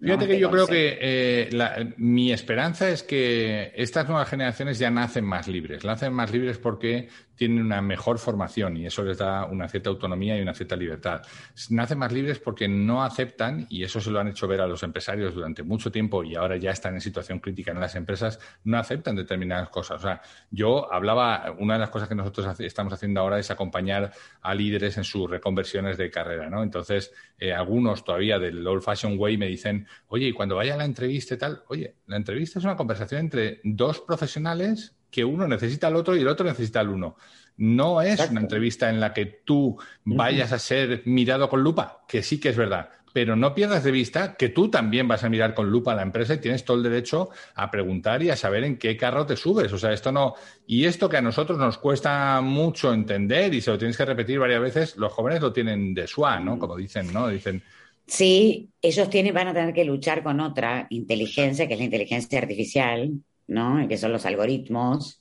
Fíjate 0.00 0.26
que 0.26 0.38
yo 0.38 0.50
creo 0.50 0.66
que 0.66 0.98
eh, 1.00 1.94
mi 1.98 2.32
esperanza 2.32 2.88
es 2.88 3.02
que 3.02 3.70
estas 3.76 4.08
nuevas 4.08 4.28
generaciones 4.28 4.78
ya 4.78 4.90
nacen 4.90 5.24
más 5.24 5.46
libres. 5.46 5.84
Nacen 5.84 6.12
más 6.14 6.32
libres 6.32 6.58
porque 6.58 7.08
tienen 7.40 7.64
una 7.64 7.80
mejor 7.80 8.18
formación 8.18 8.76
y 8.76 8.84
eso 8.84 9.02
les 9.02 9.16
da 9.16 9.46
una 9.46 9.66
cierta 9.66 9.88
autonomía 9.88 10.36
y 10.36 10.42
una 10.42 10.52
cierta 10.52 10.76
libertad. 10.76 11.22
Nacen 11.70 11.96
más 11.96 12.12
libres 12.12 12.38
porque 12.38 12.68
no 12.68 13.02
aceptan, 13.02 13.66
y 13.70 13.82
eso 13.82 13.98
se 13.98 14.10
lo 14.10 14.20
han 14.20 14.28
hecho 14.28 14.46
ver 14.46 14.60
a 14.60 14.66
los 14.66 14.82
empresarios 14.82 15.34
durante 15.34 15.62
mucho 15.62 15.90
tiempo 15.90 16.22
y 16.22 16.34
ahora 16.34 16.58
ya 16.58 16.70
están 16.70 16.92
en 16.92 17.00
situación 17.00 17.38
crítica 17.38 17.70
en 17.70 17.80
las 17.80 17.94
empresas, 17.94 18.38
no 18.64 18.76
aceptan 18.76 19.16
determinadas 19.16 19.70
cosas. 19.70 20.00
O 20.00 20.02
sea, 20.02 20.20
yo 20.50 20.92
hablaba, 20.92 21.54
una 21.58 21.74
de 21.74 21.80
las 21.80 21.88
cosas 21.88 22.10
que 22.10 22.14
nosotros 22.14 22.60
estamos 22.60 22.92
haciendo 22.92 23.22
ahora 23.22 23.38
es 23.38 23.50
acompañar 23.50 24.12
a 24.42 24.54
líderes 24.54 24.98
en 24.98 25.04
sus 25.04 25.30
reconversiones 25.30 25.96
de 25.96 26.10
carrera, 26.10 26.50
¿no? 26.50 26.62
Entonces, 26.62 27.10
eh, 27.38 27.54
algunos 27.54 28.04
todavía 28.04 28.38
del 28.38 28.66
old 28.66 28.82
fashion 28.82 29.18
way 29.18 29.38
me 29.38 29.46
dicen, 29.46 29.86
oye, 30.08 30.26
y 30.26 30.32
cuando 30.34 30.56
vaya 30.56 30.74
a 30.74 30.76
la 30.76 30.84
entrevista 30.84 31.36
y 31.36 31.38
tal, 31.38 31.62
oye, 31.68 31.96
la 32.06 32.18
entrevista 32.18 32.58
es 32.58 32.66
una 32.66 32.76
conversación 32.76 33.20
entre 33.20 33.62
dos 33.64 34.00
profesionales 34.00 34.94
que 35.10 35.24
uno 35.24 35.46
necesita 35.48 35.88
al 35.88 35.96
otro 35.96 36.16
y 36.16 36.20
el 36.20 36.28
otro 36.28 36.46
necesita 36.46 36.80
al 36.80 36.88
uno. 36.88 37.16
No 37.56 38.00
es 38.00 38.30
una 38.30 38.40
entrevista 38.40 38.88
en 38.88 39.00
la 39.00 39.12
que 39.12 39.26
tú 39.26 39.78
vayas 40.04 40.52
a 40.52 40.58
ser 40.58 41.02
mirado 41.04 41.48
con 41.48 41.62
lupa, 41.62 42.04
que 42.08 42.22
sí 42.22 42.40
que 42.40 42.48
es 42.48 42.56
verdad, 42.56 42.88
pero 43.12 43.36
no 43.36 43.54
pierdas 43.54 43.84
de 43.84 43.90
vista 43.90 44.34
que 44.34 44.48
tú 44.48 44.70
también 44.70 45.08
vas 45.08 45.24
a 45.24 45.28
mirar 45.28 45.54
con 45.54 45.70
lupa 45.70 45.92
a 45.92 45.96
la 45.96 46.02
empresa 46.02 46.34
y 46.34 46.38
tienes 46.38 46.64
todo 46.64 46.76
el 46.76 46.82
derecho 46.82 47.30
a 47.54 47.70
preguntar 47.70 48.22
y 48.22 48.30
a 48.30 48.36
saber 48.36 48.64
en 48.64 48.78
qué 48.78 48.96
carro 48.96 49.26
te 49.26 49.36
subes. 49.36 49.72
O 49.72 49.78
sea, 49.78 49.92
esto 49.92 50.12
no. 50.12 50.34
Y 50.66 50.84
esto 50.84 51.08
que 51.08 51.16
a 51.16 51.22
nosotros 51.22 51.58
nos 51.58 51.78
cuesta 51.78 52.40
mucho 52.40 52.92
entender 52.92 53.52
y 53.54 53.60
se 53.60 53.70
lo 53.70 53.78
tienes 53.78 53.96
que 53.96 54.04
repetir 54.04 54.38
varias 54.38 54.60
veces, 54.60 54.96
los 54.96 55.12
jóvenes 55.12 55.42
lo 55.42 55.52
tienen 55.52 55.94
de 55.94 56.06
suá, 56.06 56.38
¿no? 56.38 56.58
Como 56.58 56.76
dicen, 56.76 57.12
¿no? 57.12 57.28
Dicen. 57.28 57.62
Sí, 58.06 58.70
ellos 58.82 59.08
tienen, 59.10 59.34
van 59.34 59.48
a 59.48 59.54
tener 59.54 59.72
que 59.72 59.84
luchar 59.84 60.22
con 60.22 60.40
otra 60.40 60.86
inteligencia, 60.90 61.66
que 61.66 61.74
es 61.74 61.78
la 61.78 61.84
inteligencia 61.84 62.38
artificial, 62.38 63.12
¿no? 63.50 63.86
Que 63.88 63.98
son 63.98 64.12
los 64.12 64.24
algoritmos 64.24 65.20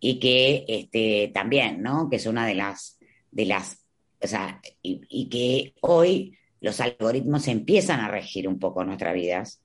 y 0.00 0.18
que 0.18 0.64
este, 0.68 1.30
también, 1.34 1.82
¿no? 1.82 2.08
Que 2.08 2.16
es 2.16 2.26
una 2.26 2.46
de 2.46 2.54
las, 2.54 2.98
de 3.30 3.46
las, 3.46 3.84
o 4.20 4.26
sea, 4.26 4.60
y, 4.82 5.28
que 5.28 5.74
hoy 5.80 6.38
los 6.60 6.80
algoritmos 6.80 7.48
empiezan 7.48 8.00
a 8.00 8.08
regir 8.08 8.48
un 8.48 8.58
poco 8.58 8.84
nuestras 8.84 9.14
vidas 9.14 9.60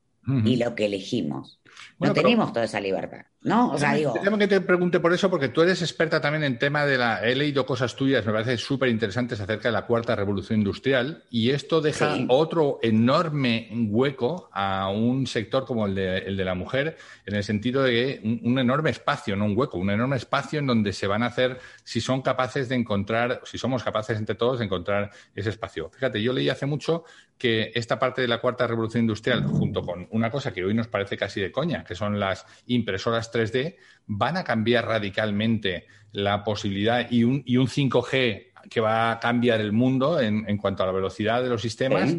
y 0.46 0.58
lo 0.58 0.76
que 0.76 0.86
elegimos 0.86 1.60
no 2.00 2.14
tenemos 2.14 2.54
toda 2.54 2.66
esa 2.66 2.80
libertad, 2.80 3.26
¿no? 3.42 3.72
O 3.72 3.78
sea, 3.78 3.94
digo... 3.94 4.14
que 4.14 4.48
te 4.48 4.62
pregunte 4.62 5.00
por 5.00 5.14
eso, 5.14 5.30
porque 5.30 5.50
tú 5.50 5.62
eres 5.62 5.82
experta 5.82 6.22
también 6.22 6.44
en 6.44 6.58
tema 6.58 6.86
de 6.86 6.98
la... 6.98 7.22
He 7.24 7.36
leído 7.36 7.66
cosas 7.66 7.96
tuyas, 7.96 8.26
me 8.26 8.32
parece 8.32 8.58
súper 8.58 8.90
interesantes 8.90 9.40
acerca 9.40 9.70
de 9.70 9.74
la 9.74 9.86
cuarta 9.86 10.16
revolución 10.16 10.60
industrial, 10.60 11.24
y 11.30 11.52
esto 11.52 11.82
deja 11.82 12.18
otro 12.30 12.80
enorme 12.82 13.70
hueco 13.90 14.50
a 14.54 14.90
un 14.90 15.28
sector 15.28 15.66
como 15.66 15.86
el 15.86 15.96
de, 15.96 16.18
el 16.20 16.38
de 16.38 16.46
la 16.46 16.56
mujer, 16.56 16.98
en 17.26 17.36
el 17.36 17.44
sentido 17.44 17.84
de 17.84 18.22
un, 18.24 18.42
un, 18.44 18.60
enorme 18.60 18.90
espacio, 18.90 19.36
no 19.36 19.46
un 19.46 19.58
hueco, 19.58 19.78
un 19.78 19.90
enorme 19.90 20.16
espacio 20.16 20.60
en 20.60 20.68
donde 20.68 20.94
se 20.94 21.08
van 21.08 21.24
a 21.24 21.28
hacer, 21.28 21.60
si 21.84 22.02
son 22.02 22.22
capaces 22.22 22.70
de 22.70 22.76
encontrar, 22.76 23.42
si 23.44 23.58
somos 23.58 23.84
capaces 23.84 24.18
entre 24.18 24.36
todos 24.36 24.60
de 24.60 24.66
encontrar 24.66 25.12
ese 25.36 25.50
espacio. 25.50 25.90
Fíjate, 25.90 26.22
yo 26.22 26.34
leí 26.34 26.50
hace 26.50 26.66
mucho 26.66 27.04
que 27.40 27.72
esta 27.74 27.98
parte 27.98 28.22
de 28.22 28.28
la 28.28 28.42
cuarta 28.42 28.68
revolución 28.68 29.04
industrial, 29.04 29.46
junto 29.46 29.82
con 29.82 30.08
una 30.12 30.30
cosa 30.30 30.52
que 30.52 30.64
hoy 30.64 30.74
nos 30.74 30.90
parece 30.90 31.18
casi 31.18 31.40
de 31.40 31.52
coña, 31.52 31.69
que 31.86 31.96
son 31.96 32.20
las 32.20 32.46
impresoras 32.68 33.32
3D, 33.32 33.78
van 34.08 34.38
a 34.38 34.44
cambiar 34.44 34.86
radicalmente 34.86 35.88
la 36.12 36.44
posibilidad 36.44 37.10
y 37.10 37.24
un, 37.24 37.44
y 37.46 37.58
un 37.58 37.68
5G 37.68 38.52
que 38.70 38.82
va 38.82 39.12
a 39.12 39.20
cambiar 39.20 39.62
el 39.62 39.72
mundo 39.72 40.20
en, 40.20 40.58
cuanto 40.58 40.84
a 40.84 40.86
la 40.86 40.92
velocidad 40.92 41.42
de 41.42 41.50
los 41.50 41.62
sistemas. 41.62 42.16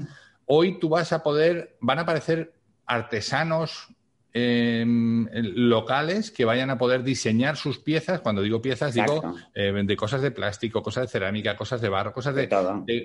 Hoy 0.47 0.79
tú 0.79 0.89
vas 0.89 1.13
a 1.13 1.23
poder, 1.23 1.77
van 1.81 1.99
a 1.99 2.03
aparecer 2.03 2.55
artesanos 2.87 3.89
Em, 4.33 5.27
locales 5.57 6.31
que 6.31 6.45
vayan 6.45 6.71
a 6.71 6.79
poder 6.79 7.03
diseñar 7.03 7.57
sus 7.57 7.79
piezas. 7.79 8.21
Cuando 8.21 8.43
digo 8.43 8.63
piezas, 8.63 8.95
digo 8.95 9.35
eh, 9.53 9.73
de 9.85 9.97
cosas 9.97 10.23
de 10.23 10.31
plástico, 10.31 10.85
cosas 10.85 11.05
de 11.05 11.09
cerámica, 11.09 11.57
cosas 11.57 11.81
de 11.81 11.89
barro, 11.89 12.13
cosas 12.13 12.37
de, 12.37 12.47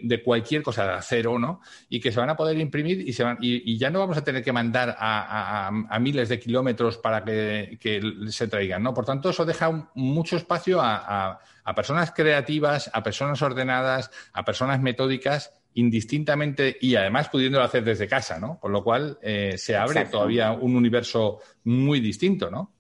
de, 0.03 0.23
cualquier 0.23 0.61
cosa, 0.61 0.85
de 0.85 0.93
acero, 0.93 1.39
¿no? 1.39 1.61
Y 1.89 1.99
que 1.99 2.11
se 2.11 2.19
van 2.19 2.29
a 2.29 2.35
poder 2.35 2.59
imprimir 2.59 3.01
y, 3.01 3.11
se 3.13 3.23
van, 3.23 3.39
y, 3.41 3.75
ya 3.75 3.89
no 3.89 3.99
vamos 3.99 4.17
a 4.17 4.23
tener 4.23 4.43
que 4.43 4.51
mandar 4.51 4.95
a, 4.99 5.71
miles 5.99 6.29
de 6.29 6.39
kilómetros 6.39 6.99
para 6.99 7.23
que, 7.23 8.01
se 8.27 8.47
traigan, 8.47 8.83
¿no? 8.83 8.93
Por 8.93 9.05
tanto, 9.05 9.31
eso 9.31 9.45
deja 9.45 9.89
mucho 9.95 10.38
espacio 10.38 10.79
a 10.79 11.39
personas 11.75 12.11
creativas, 12.11 12.91
a 12.93 13.01
personas 13.01 13.41
ordenadas, 13.41 14.11
a 14.31 14.45
personas 14.45 14.79
metódicas 14.79 15.51
indistintamente 15.75 16.77
y 16.79 16.95
además 16.95 17.29
pudiéndolo 17.29 17.63
hacer 17.63 17.83
desde 17.83 18.07
casa, 18.07 18.39
¿no? 18.39 18.59
Con 18.59 18.71
lo 18.71 18.83
cual 18.83 19.17
eh, 19.21 19.55
se 19.57 19.75
abre 19.75 20.05
todavía 20.05 20.51
un 20.51 20.75
universo 20.75 21.39
muy 21.63 21.99
distinto, 21.99 22.49
¿no? 22.49 22.71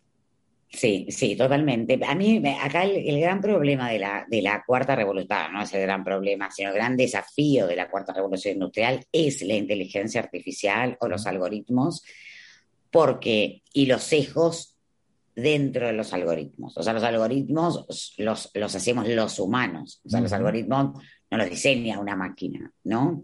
Sí, 0.69 1.07
sí, 1.09 1.35
totalmente. 1.35 1.99
A 2.05 2.15
mí, 2.15 2.41
acá 2.61 2.83
el, 2.83 3.19
gran 3.19 3.39
problema 3.39 3.89
de 3.89 3.99
la, 3.99 4.25
de 4.29 4.41
la 4.41 4.63
cuarta 4.65 4.95
revolución, 4.95 5.53
no 5.53 5.61
es 5.61 5.73
el 5.73 5.81
gran 5.81 6.03
problema, 6.03 6.51
sino 6.51 6.69
el 6.69 6.75
gran 6.75 6.97
desafío 6.97 7.65
de 7.67 7.77
la 7.77 7.89
cuarta 7.89 8.13
revolución 8.13 8.55
industrial 8.55 9.05
es 9.11 9.41
la 9.43 9.53
inteligencia 9.53 10.21
artificial 10.21 10.97
o 10.99 11.07
los 11.07 11.27
algoritmos, 11.27 12.03
porque, 12.91 13.61
y 13.73 13.85
los 13.85 14.03
sesgos 14.03 14.75
dentro 15.33 15.87
de 15.87 15.93
los 15.93 16.13
algoritmos. 16.13 16.77
O 16.77 16.83
sea, 16.83 16.93
los 16.93 17.03
algoritmos 17.03 18.15
los, 18.17 18.51
los 18.53 18.75
hacemos 18.75 19.07
los 19.07 19.39
humanos. 19.39 20.01
O 20.05 20.09
sea, 20.09 20.21
los 20.21 20.33
algoritmos 20.33 21.01
no 21.37 21.45
diseña 21.45 21.99
una 21.99 22.15
máquina, 22.15 22.71
¿no? 22.83 23.21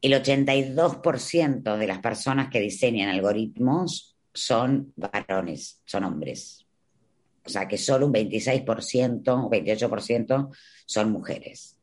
El 0.00 0.12
82% 0.14 1.76
de 1.76 1.86
las 1.86 1.98
personas 2.00 2.48
que 2.50 2.60
diseñan 2.60 3.08
algoritmos 3.08 4.16
son 4.34 4.92
varones, 4.96 5.80
son 5.84 6.04
hombres. 6.04 6.66
O 7.44 7.48
sea 7.48 7.68
que 7.68 7.78
solo 7.78 8.06
un 8.06 8.12
26% 8.12 9.46
o 9.46 9.50
28% 9.50 10.48
son 10.86 11.12
mujeres. 11.12 11.78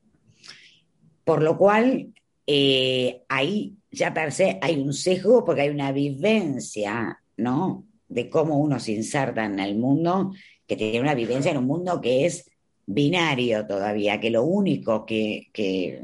Por 1.23 1.43
lo 1.43 1.57
cual, 1.57 2.13
eh, 2.47 3.23
ahí 3.29 3.75
ya 3.91 4.13
per 4.13 4.31
se 4.31 4.57
hay 4.61 4.77
un 4.77 4.93
sesgo 4.93 5.43
porque 5.45 5.61
hay 5.61 5.69
una 5.69 5.91
vivencia, 5.91 7.21
¿no? 7.37 7.85
De 8.07 8.29
cómo 8.29 8.57
uno 8.57 8.79
se 8.79 8.93
inserta 8.93 9.45
en 9.45 9.59
el 9.59 9.77
mundo, 9.77 10.33
que 10.65 10.75
tiene 10.75 11.01
una 11.01 11.15
vivencia 11.15 11.51
en 11.51 11.57
un 11.57 11.65
mundo 11.65 12.01
que 12.01 12.25
es 12.25 12.49
binario 12.91 13.67
todavía, 13.67 14.19
que 14.19 14.31
lo 14.31 14.43
único 14.43 15.05
que, 15.05 15.49
que, 15.53 16.01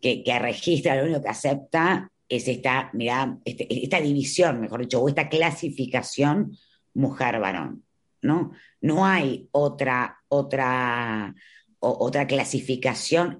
que, 0.00 0.38
registra, 0.40 0.96
lo 0.96 1.04
único 1.04 1.22
que 1.22 1.28
acepta 1.28 2.10
es 2.28 2.48
esta, 2.48 2.90
este, 3.44 3.84
esta 3.84 4.00
división, 4.00 4.60
mejor 4.60 4.80
dicho, 4.80 5.00
o 5.00 5.08
esta 5.08 5.28
clasificación 5.28 6.56
mujer-varón, 6.94 7.84
¿no? 8.22 8.50
No 8.80 9.06
hay 9.06 9.48
otra, 9.52 10.18
otra, 10.28 11.32
otra 11.78 12.26
clasificación 12.26 13.38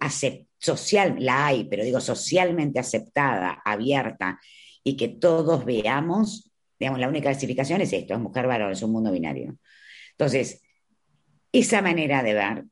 social, 0.57 1.17
la 1.19 1.47
hay, 1.47 1.65
pero 1.65 1.83
digo 1.83 2.01
socialmente 2.01 2.79
aceptada, 2.79 3.61
abierta, 3.65 4.39
y 4.85 4.97
que 4.97 5.09
todos 5.09 5.65
veamos, 5.65 6.53
digamos, 6.79 7.01
la 7.01 7.09
única 7.09 7.31
clasificación 7.31 7.81
es 7.81 7.93
esto, 7.93 8.15
es 8.15 8.21
mujer-varón, 8.21 8.71
es 8.71 8.83
un 8.83 8.93
mundo 8.93 9.11
binario. 9.11 9.57
Entonces, 10.13 10.64
esa 11.55 11.81
manera 11.81 12.23
de 12.23 12.35
ver 12.35 12.65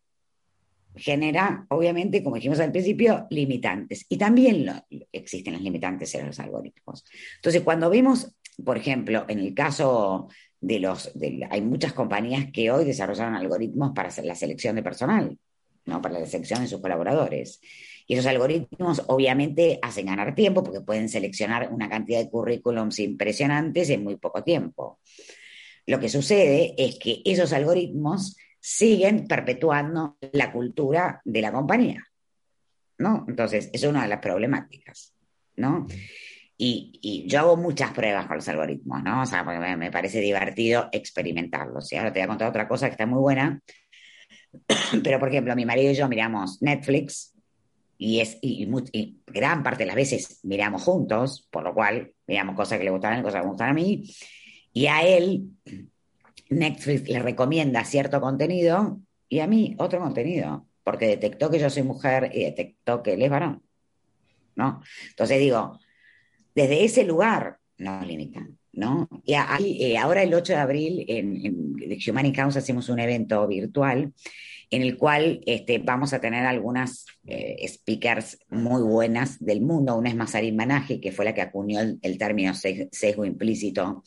genera, 0.95 1.67
obviamente, 1.71 2.23
como 2.23 2.37
dijimos 2.37 2.61
al 2.61 2.73
principio, 2.73 3.27
limitantes. 3.31 4.05
Y 4.09 4.19
también 4.19 4.71
existen 5.11 5.55
las 5.55 5.63
limitantes 5.63 6.15
en 6.15 6.27
los 6.27 6.39
algoritmos. 6.39 7.05
Entonces, 7.37 7.63
cuando 7.63 7.89
vemos, 7.89 8.35
por 8.63 8.77
ejemplo, 8.77 9.25
en 9.29 9.39
el 9.39 9.55
caso 9.55 10.29
de 10.61 10.81
los, 10.81 11.13
hay 11.51 11.61
muchas 11.63 11.93
compañías 11.93 12.47
que 12.53 12.71
hoy 12.71 12.85
desarrollaron 12.85 13.35
algoritmos 13.35 13.93
para 13.95 14.11
la 14.23 14.35
selección 14.35 14.77
de 14.77 14.83
personal, 14.83 15.39
¿no? 15.87 16.03
para 16.03 16.21
la 16.21 16.27
selección 16.27 16.61
de 16.61 16.69
sus 16.69 16.81
colaboradores. 16.81 17.61
Y 18.07 18.15
esos 18.15 18.27
algoritmos 18.27 19.03
obviamente 19.07 19.79
hacen 19.81 20.07
ganar 20.07 20.35
tiempo 20.35 20.63
porque 20.63 20.81
pueden 20.81 21.09
seleccionar 21.09 21.73
una 21.73 21.89
cantidad 21.89 22.19
de 22.19 22.29
currículums 22.29 22.99
impresionantes 22.99 23.89
en 23.91 24.05
muy 24.05 24.17
poco 24.17 24.43
tiempo. 24.43 24.99
Lo 25.87 25.99
que 25.99 26.09
sucede 26.09 26.75
es 26.77 26.99
que 26.99 27.23
esos 27.25 27.53
algoritmos 27.53 28.37
siguen 28.65 29.27
perpetuando 29.27 30.17
la 30.33 30.53
cultura 30.53 31.21
de 31.25 31.43
la 31.43 31.51
compañía, 31.51 32.07
¿no? 32.99 33.25
Entonces, 33.27 33.69
es 33.73 33.83
una 33.83 34.03
de 34.03 34.09
las 34.09 34.21
problemáticas, 34.21 35.13
¿no? 35.57 35.89
Y, 36.57 37.27
yo 37.27 37.41
hago 37.41 37.57
muchas 37.57 37.91
pruebas 37.91 38.27
con 38.27 38.37
los 38.37 38.49
algoritmos, 38.49 39.03
¿no? 39.03 39.23
O 39.23 39.27
sea, 39.27 39.45
porque 39.45 39.59
me, 39.77 39.91
parece 39.91 40.21
divertido 40.21 40.89
experimentarlos. 40.93 41.93
Y 41.93 41.97
ahora 41.97 42.13
te 42.13 42.21
voy 42.21 42.25
a 42.25 42.29
contar 42.29 42.49
otra 42.49 42.69
cosa 42.69 42.87
que 42.87 42.93
está 42.93 43.05
muy 43.05 43.19
buena. 43.19 43.61
Pero, 45.03 45.19
por 45.19 45.29
ejemplo, 45.29 45.57
mi 45.57 45.67
marido 45.67 45.91
y 45.91 45.97
yo 45.97 46.09
miramos 46.09 46.63
Netflix 46.63 47.35
y, 47.99 48.21
es, 48.21 48.39
y, 48.43 48.69
gran 49.27 49.65
parte 49.65 49.83
de 49.83 49.87
las 49.87 49.97
veces 49.97 50.39
miramos 50.45 50.85
juntos, 50.85 51.49
por 51.51 51.65
lo 51.65 51.75
cual 51.75 52.13
miramos 52.29 52.55
cosas 52.55 52.79
que 52.79 52.85
le 52.85 52.91
gustan 52.91 53.19
y 53.19 53.23
cosas 53.23 53.41
que 53.41 53.45
me 53.45 53.51
gustan 53.51 53.71
a 53.71 53.75
mí. 53.75 54.05
Y 54.73 54.87
a 54.87 55.03
él 55.03 55.49
Netflix 56.59 57.09
le 57.09 57.19
recomienda 57.19 57.85
cierto 57.85 58.21
contenido 58.21 59.01
y 59.29 59.41
a 59.41 59.47
mí 59.47 59.75
otro 59.79 60.01
contenido, 60.01 60.67
porque 60.85 61.07
detectó 61.07 61.51
que 61.51 61.59
yo 61.59 61.71
soy 61.71 61.83
mujer 61.83 62.31
y 62.35 62.45
detectó 62.45 63.03
que 63.03 63.15
él 63.15 63.23
es 63.23 63.31
varón. 63.31 63.63
¿no? 64.55 64.83
Entonces 65.11 65.39
digo, 65.39 65.79
desde 66.55 66.85
ese 66.85 67.05
lugar 67.05 67.59
nos 67.79 68.07
limitan. 68.07 68.59
¿no? 68.73 69.09
Y 69.25 69.35
eh, 69.35 69.99
ahora 69.99 70.23
el 70.23 70.33
8 70.33 70.55
de 70.55 70.59
abril 70.59 71.05
en, 71.09 71.45
en 71.45 71.99
Humani 72.09 72.33
Cause 72.33 72.59
hacemos 72.59 72.89
un 72.89 73.01
evento 73.01 73.47
virtual 73.47 74.13
en 74.71 74.83
el 74.83 74.97
cual 74.97 75.43
este, 75.47 75.79
vamos 75.79 76.15
a 76.15 76.21
tener 76.21 76.47
algunas 76.47 77.05
eh, 77.27 77.63
speakers 77.69 78.39
muy 78.49 78.83
buenas 78.83 79.39
del 79.45 79.61
mundo. 79.61 79.95
Una 79.97 80.09
es 80.09 80.17
Masarin 80.17 80.57
Manaje, 80.57 80.99
que 80.99 81.13
fue 81.13 81.27
la 81.27 81.35
que 81.35 81.43
acuñó 81.43 81.81
el 81.81 82.19
término 82.19 82.55
sesgo 82.55 83.27
implícito 83.27 84.03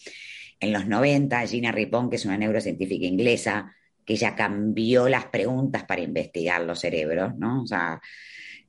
en 0.59 0.73
los 0.73 0.87
90, 0.87 1.45
Gina 1.47 1.71
Ripon, 1.71 2.09
que 2.09 2.15
es 2.15 2.25
una 2.25 2.37
neurocientífica 2.37 3.05
inglesa, 3.05 3.73
que 4.05 4.15
ya 4.15 4.35
cambió 4.35 5.09
las 5.09 5.25
preguntas 5.25 5.83
para 5.83 6.01
investigar 6.01 6.61
los 6.61 6.79
cerebros, 6.79 7.35
¿no? 7.37 7.63
O 7.63 7.67
sea, 7.67 7.99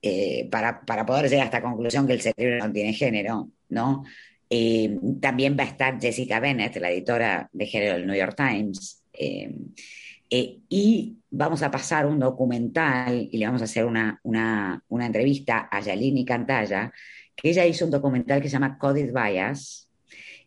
eh, 0.03 0.49
para, 0.51 0.85
poder 0.85 1.29
llegar 1.29 1.43
a 1.43 1.47
esta 1.47 1.63
conclusión 1.63 2.07
que 2.07 2.15
el 2.15 2.21
cerebro 2.21 2.67
no 2.67 2.73
tiene 2.73 2.93
género, 2.93 3.51
¿no? 3.69 4.05
Eh, 4.49 4.99
también 5.21 5.57
va 5.59 5.65
a 5.65 5.67
estar 5.67 6.01
Jessica 6.01 6.41
Bennett, 6.41 6.77
la 6.77 6.91
editora 6.91 7.49
de 7.53 7.67
género 7.67 7.95
del 7.95 8.07
New 8.07 8.17
York 8.17 8.37
Times, 8.37 9.03
eh, 9.13 9.55
y 10.29 11.19
vamos 11.31 11.63
a 11.63 11.71
pasar 11.71 12.07
un 12.07 12.19
documental 12.19 13.29
y 13.31 13.39
le 13.39 13.47
vamos 13.47 13.61
a 13.63 13.65
hacer 13.65 13.85
una, 13.85 14.19
una, 14.23 14.83
una 14.89 15.07
entrevista 15.07 15.69
a 15.71 15.81
Yalini 15.81 16.25
Cantalla, 16.25 16.93
que 17.35 17.51
ella 17.51 17.67
hizo 17.67 17.85
un 17.85 17.91
documental 17.91 18.41
que 18.41 18.49
se 18.49 18.55
llama 18.55 18.79
Coded 18.79 19.13
Bias, 19.13 19.89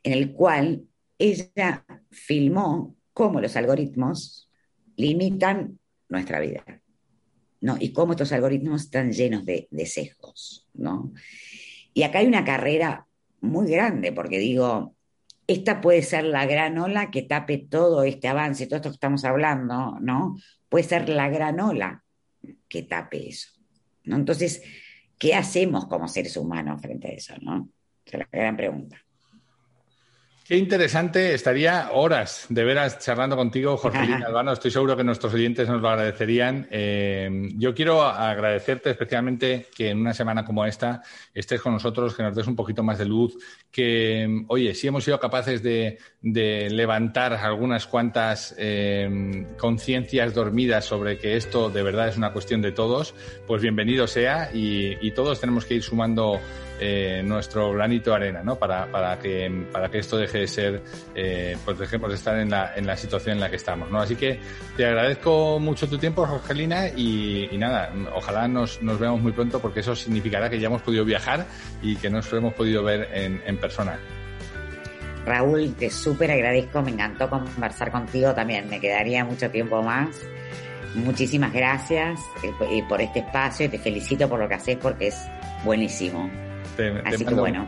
en 0.03 0.13
el 0.13 0.31
cual 0.31 0.83
ella 1.19 1.85
filmó 2.09 2.95
cómo 3.13 3.41
los 3.41 3.55
algoritmos 3.57 4.49
limitan 4.95 5.77
nuestra 6.07 6.39
vida, 6.39 6.63
¿no? 7.61 7.77
Y 7.79 7.91
cómo 7.91 8.13
estos 8.13 8.31
algoritmos 8.31 8.83
están 8.83 9.11
llenos 9.11 9.45
de, 9.45 9.67
sesgos, 9.85 10.67
¿no? 10.73 11.13
Y 11.93 12.03
acá 12.03 12.19
hay 12.19 12.27
una 12.27 12.45
carrera 12.45 13.07
muy 13.41 13.69
grande, 13.69 14.13
porque 14.13 14.39
digo, 14.39 14.95
esta 15.47 15.81
puede 15.81 16.01
ser 16.01 16.23
la 16.23 16.45
gran 16.45 16.77
ola 16.77 17.11
que 17.11 17.23
tape 17.23 17.57
todo 17.57 18.03
este 18.03 18.27
avance, 18.27 18.67
todo 18.67 18.77
esto 18.77 18.89
que 18.89 18.95
estamos 18.95 19.25
hablando, 19.25 19.97
¿no? 19.99 20.37
Puede 20.69 20.85
ser 20.85 21.09
la 21.09 21.29
gran 21.29 21.59
ola 21.59 22.03
que 22.67 22.83
tape 22.83 23.29
eso, 23.29 23.49
¿no? 24.05 24.15
Entonces, 24.15 24.63
¿qué 25.17 25.35
hacemos 25.35 25.87
como 25.87 26.07
seres 26.07 26.37
humanos 26.37 26.81
frente 26.81 27.09
a 27.09 27.11
eso, 27.11 27.33
no? 27.41 27.69
Es 28.05 28.13
la 28.13 28.27
gran 28.31 28.55
pregunta. 28.55 28.97
Qué 30.49 30.57
interesante, 30.57 31.35
estaría 31.35 31.91
horas 31.93 32.47
de 32.49 32.63
veras 32.63 32.97
charlando 32.97 33.35
contigo, 33.35 33.77
Jorgelina 33.77 34.25
Albano. 34.25 34.51
Estoy 34.51 34.71
seguro 34.71 34.97
que 34.97 35.03
nuestros 35.03 35.31
oyentes 35.31 35.69
nos 35.69 35.79
lo 35.79 35.87
agradecerían. 35.87 36.67
Eh, 36.71 37.51
yo 37.55 37.75
quiero 37.75 38.01
agradecerte 38.01 38.89
especialmente 38.89 39.67
que 39.77 39.91
en 39.91 39.99
una 39.99 40.11
semana 40.11 40.43
como 40.43 40.65
esta 40.65 41.03
estés 41.35 41.61
con 41.61 41.73
nosotros, 41.73 42.15
que 42.15 42.23
nos 42.23 42.35
des 42.35 42.47
un 42.47 42.55
poquito 42.55 42.81
más 42.81 42.97
de 42.97 43.05
luz, 43.05 43.37
que, 43.69 44.43
oye, 44.47 44.73
si 44.73 44.87
hemos 44.87 45.03
sido 45.03 45.19
capaces 45.19 45.61
de, 45.61 45.99
levantar 46.23 47.33
algunas 47.35 47.85
cuantas 47.85 48.55
eh, 48.57 49.45
conciencias 49.59 50.33
dormidas 50.33 50.83
sobre 50.83 51.19
que 51.19 51.37
esto 51.37 51.69
de 51.69 51.83
verdad 51.83 52.07
es 52.07 52.17
una 52.17 52.33
cuestión 52.33 52.63
de 52.63 52.71
todos, 52.71 53.13
pues 53.45 53.61
bienvenido 53.61 54.07
sea 54.07 54.49
y 54.51 55.11
todos 55.11 55.39
tenemos 55.39 55.65
que 55.65 55.75
ir 55.75 55.83
sumando 55.83 56.41
eh, 56.79 57.21
nuestro 57.23 57.71
granito 57.73 58.11
de 58.11 58.15
arena, 58.15 58.43
¿no? 58.43 58.57
Para, 58.57 58.85
para, 58.91 59.19
que, 59.19 59.65
para 59.71 59.89
que 59.89 59.99
esto 59.99 60.17
deje 60.17 60.39
de 60.39 60.47
ser, 60.47 60.81
eh, 61.15 61.57
pues 61.65 61.77
dejemos 61.77 62.09
de 62.09 62.15
estar 62.15 62.37
en 62.37 62.49
la, 62.49 62.73
en 62.75 62.87
la 62.87 62.95
situación 62.95 63.35
en 63.35 63.41
la 63.41 63.49
que 63.49 63.57
estamos, 63.57 63.89
¿no? 63.91 63.99
Así 63.99 64.15
que 64.15 64.39
te 64.77 64.85
agradezco 64.85 65.59
mucho 65.59 65.87
tu 65.87 65.97
tiempo, 65.97 66.25
Jorgelina, 66.25 66.87
y, 66.87 67.49
nada, 67.57 67.91
ojalá 68.15 68.47
nos, 68.47 68.81
nos, 68.81 68.99
veamos 68.99 69.21
muy 69.21 69.31
pronto 69.31 69.59
porque 69.59 69.81
eso 69.81 69.95
significará 69.95 70.49
que 70.49 70.59
ya 70.59 70.67
hemos 70.67 70.81
podido 70.81 71.03
viajar 71.03 71.45
y 71.81 71.95
que 71.97 72.09
nos 72.09 72.31
hemos 72.33 72.53
podido 72.53 72.83
ver 72.83 73.09
en, 73.13 73.41
en 73.45 73.57
persona. 73.57 73.99
Raúl, 75.25 75.75
te 75.75 75.89
súper 75.89 76.31
agradezco, 76.31 76.81
me 76.81 76.91
encantó 76.91 77.29
conversar 77.29 77.91
contigo 77.91 78.33
también, 78.33 78.69
me 78.69 78.79
quedaría 78.79 79.23
mucho 79.25 79.49
tiempo 79.51 79.83
más. 79.83 80.15
Muchísimas 80.95 81.53
gracias 81.53 82.19
eh, 82.43 82.83
por 82.87 82.99
este 82.99 83.19
espacio 83.19 83.67
y 83.67 83.69
te 83.69 83.77
felicito 83.77 84.27
por 84.27 84.39
lo 84.39 84.47
que 84.47 84.55
haces 84.55 84.77
porque 84.77 85.07
es 85.07 85.17
buenísimo. 85.63 86.48
Así 87.05 87.25
que 87.25 87.33
bueno. 87.33 87.67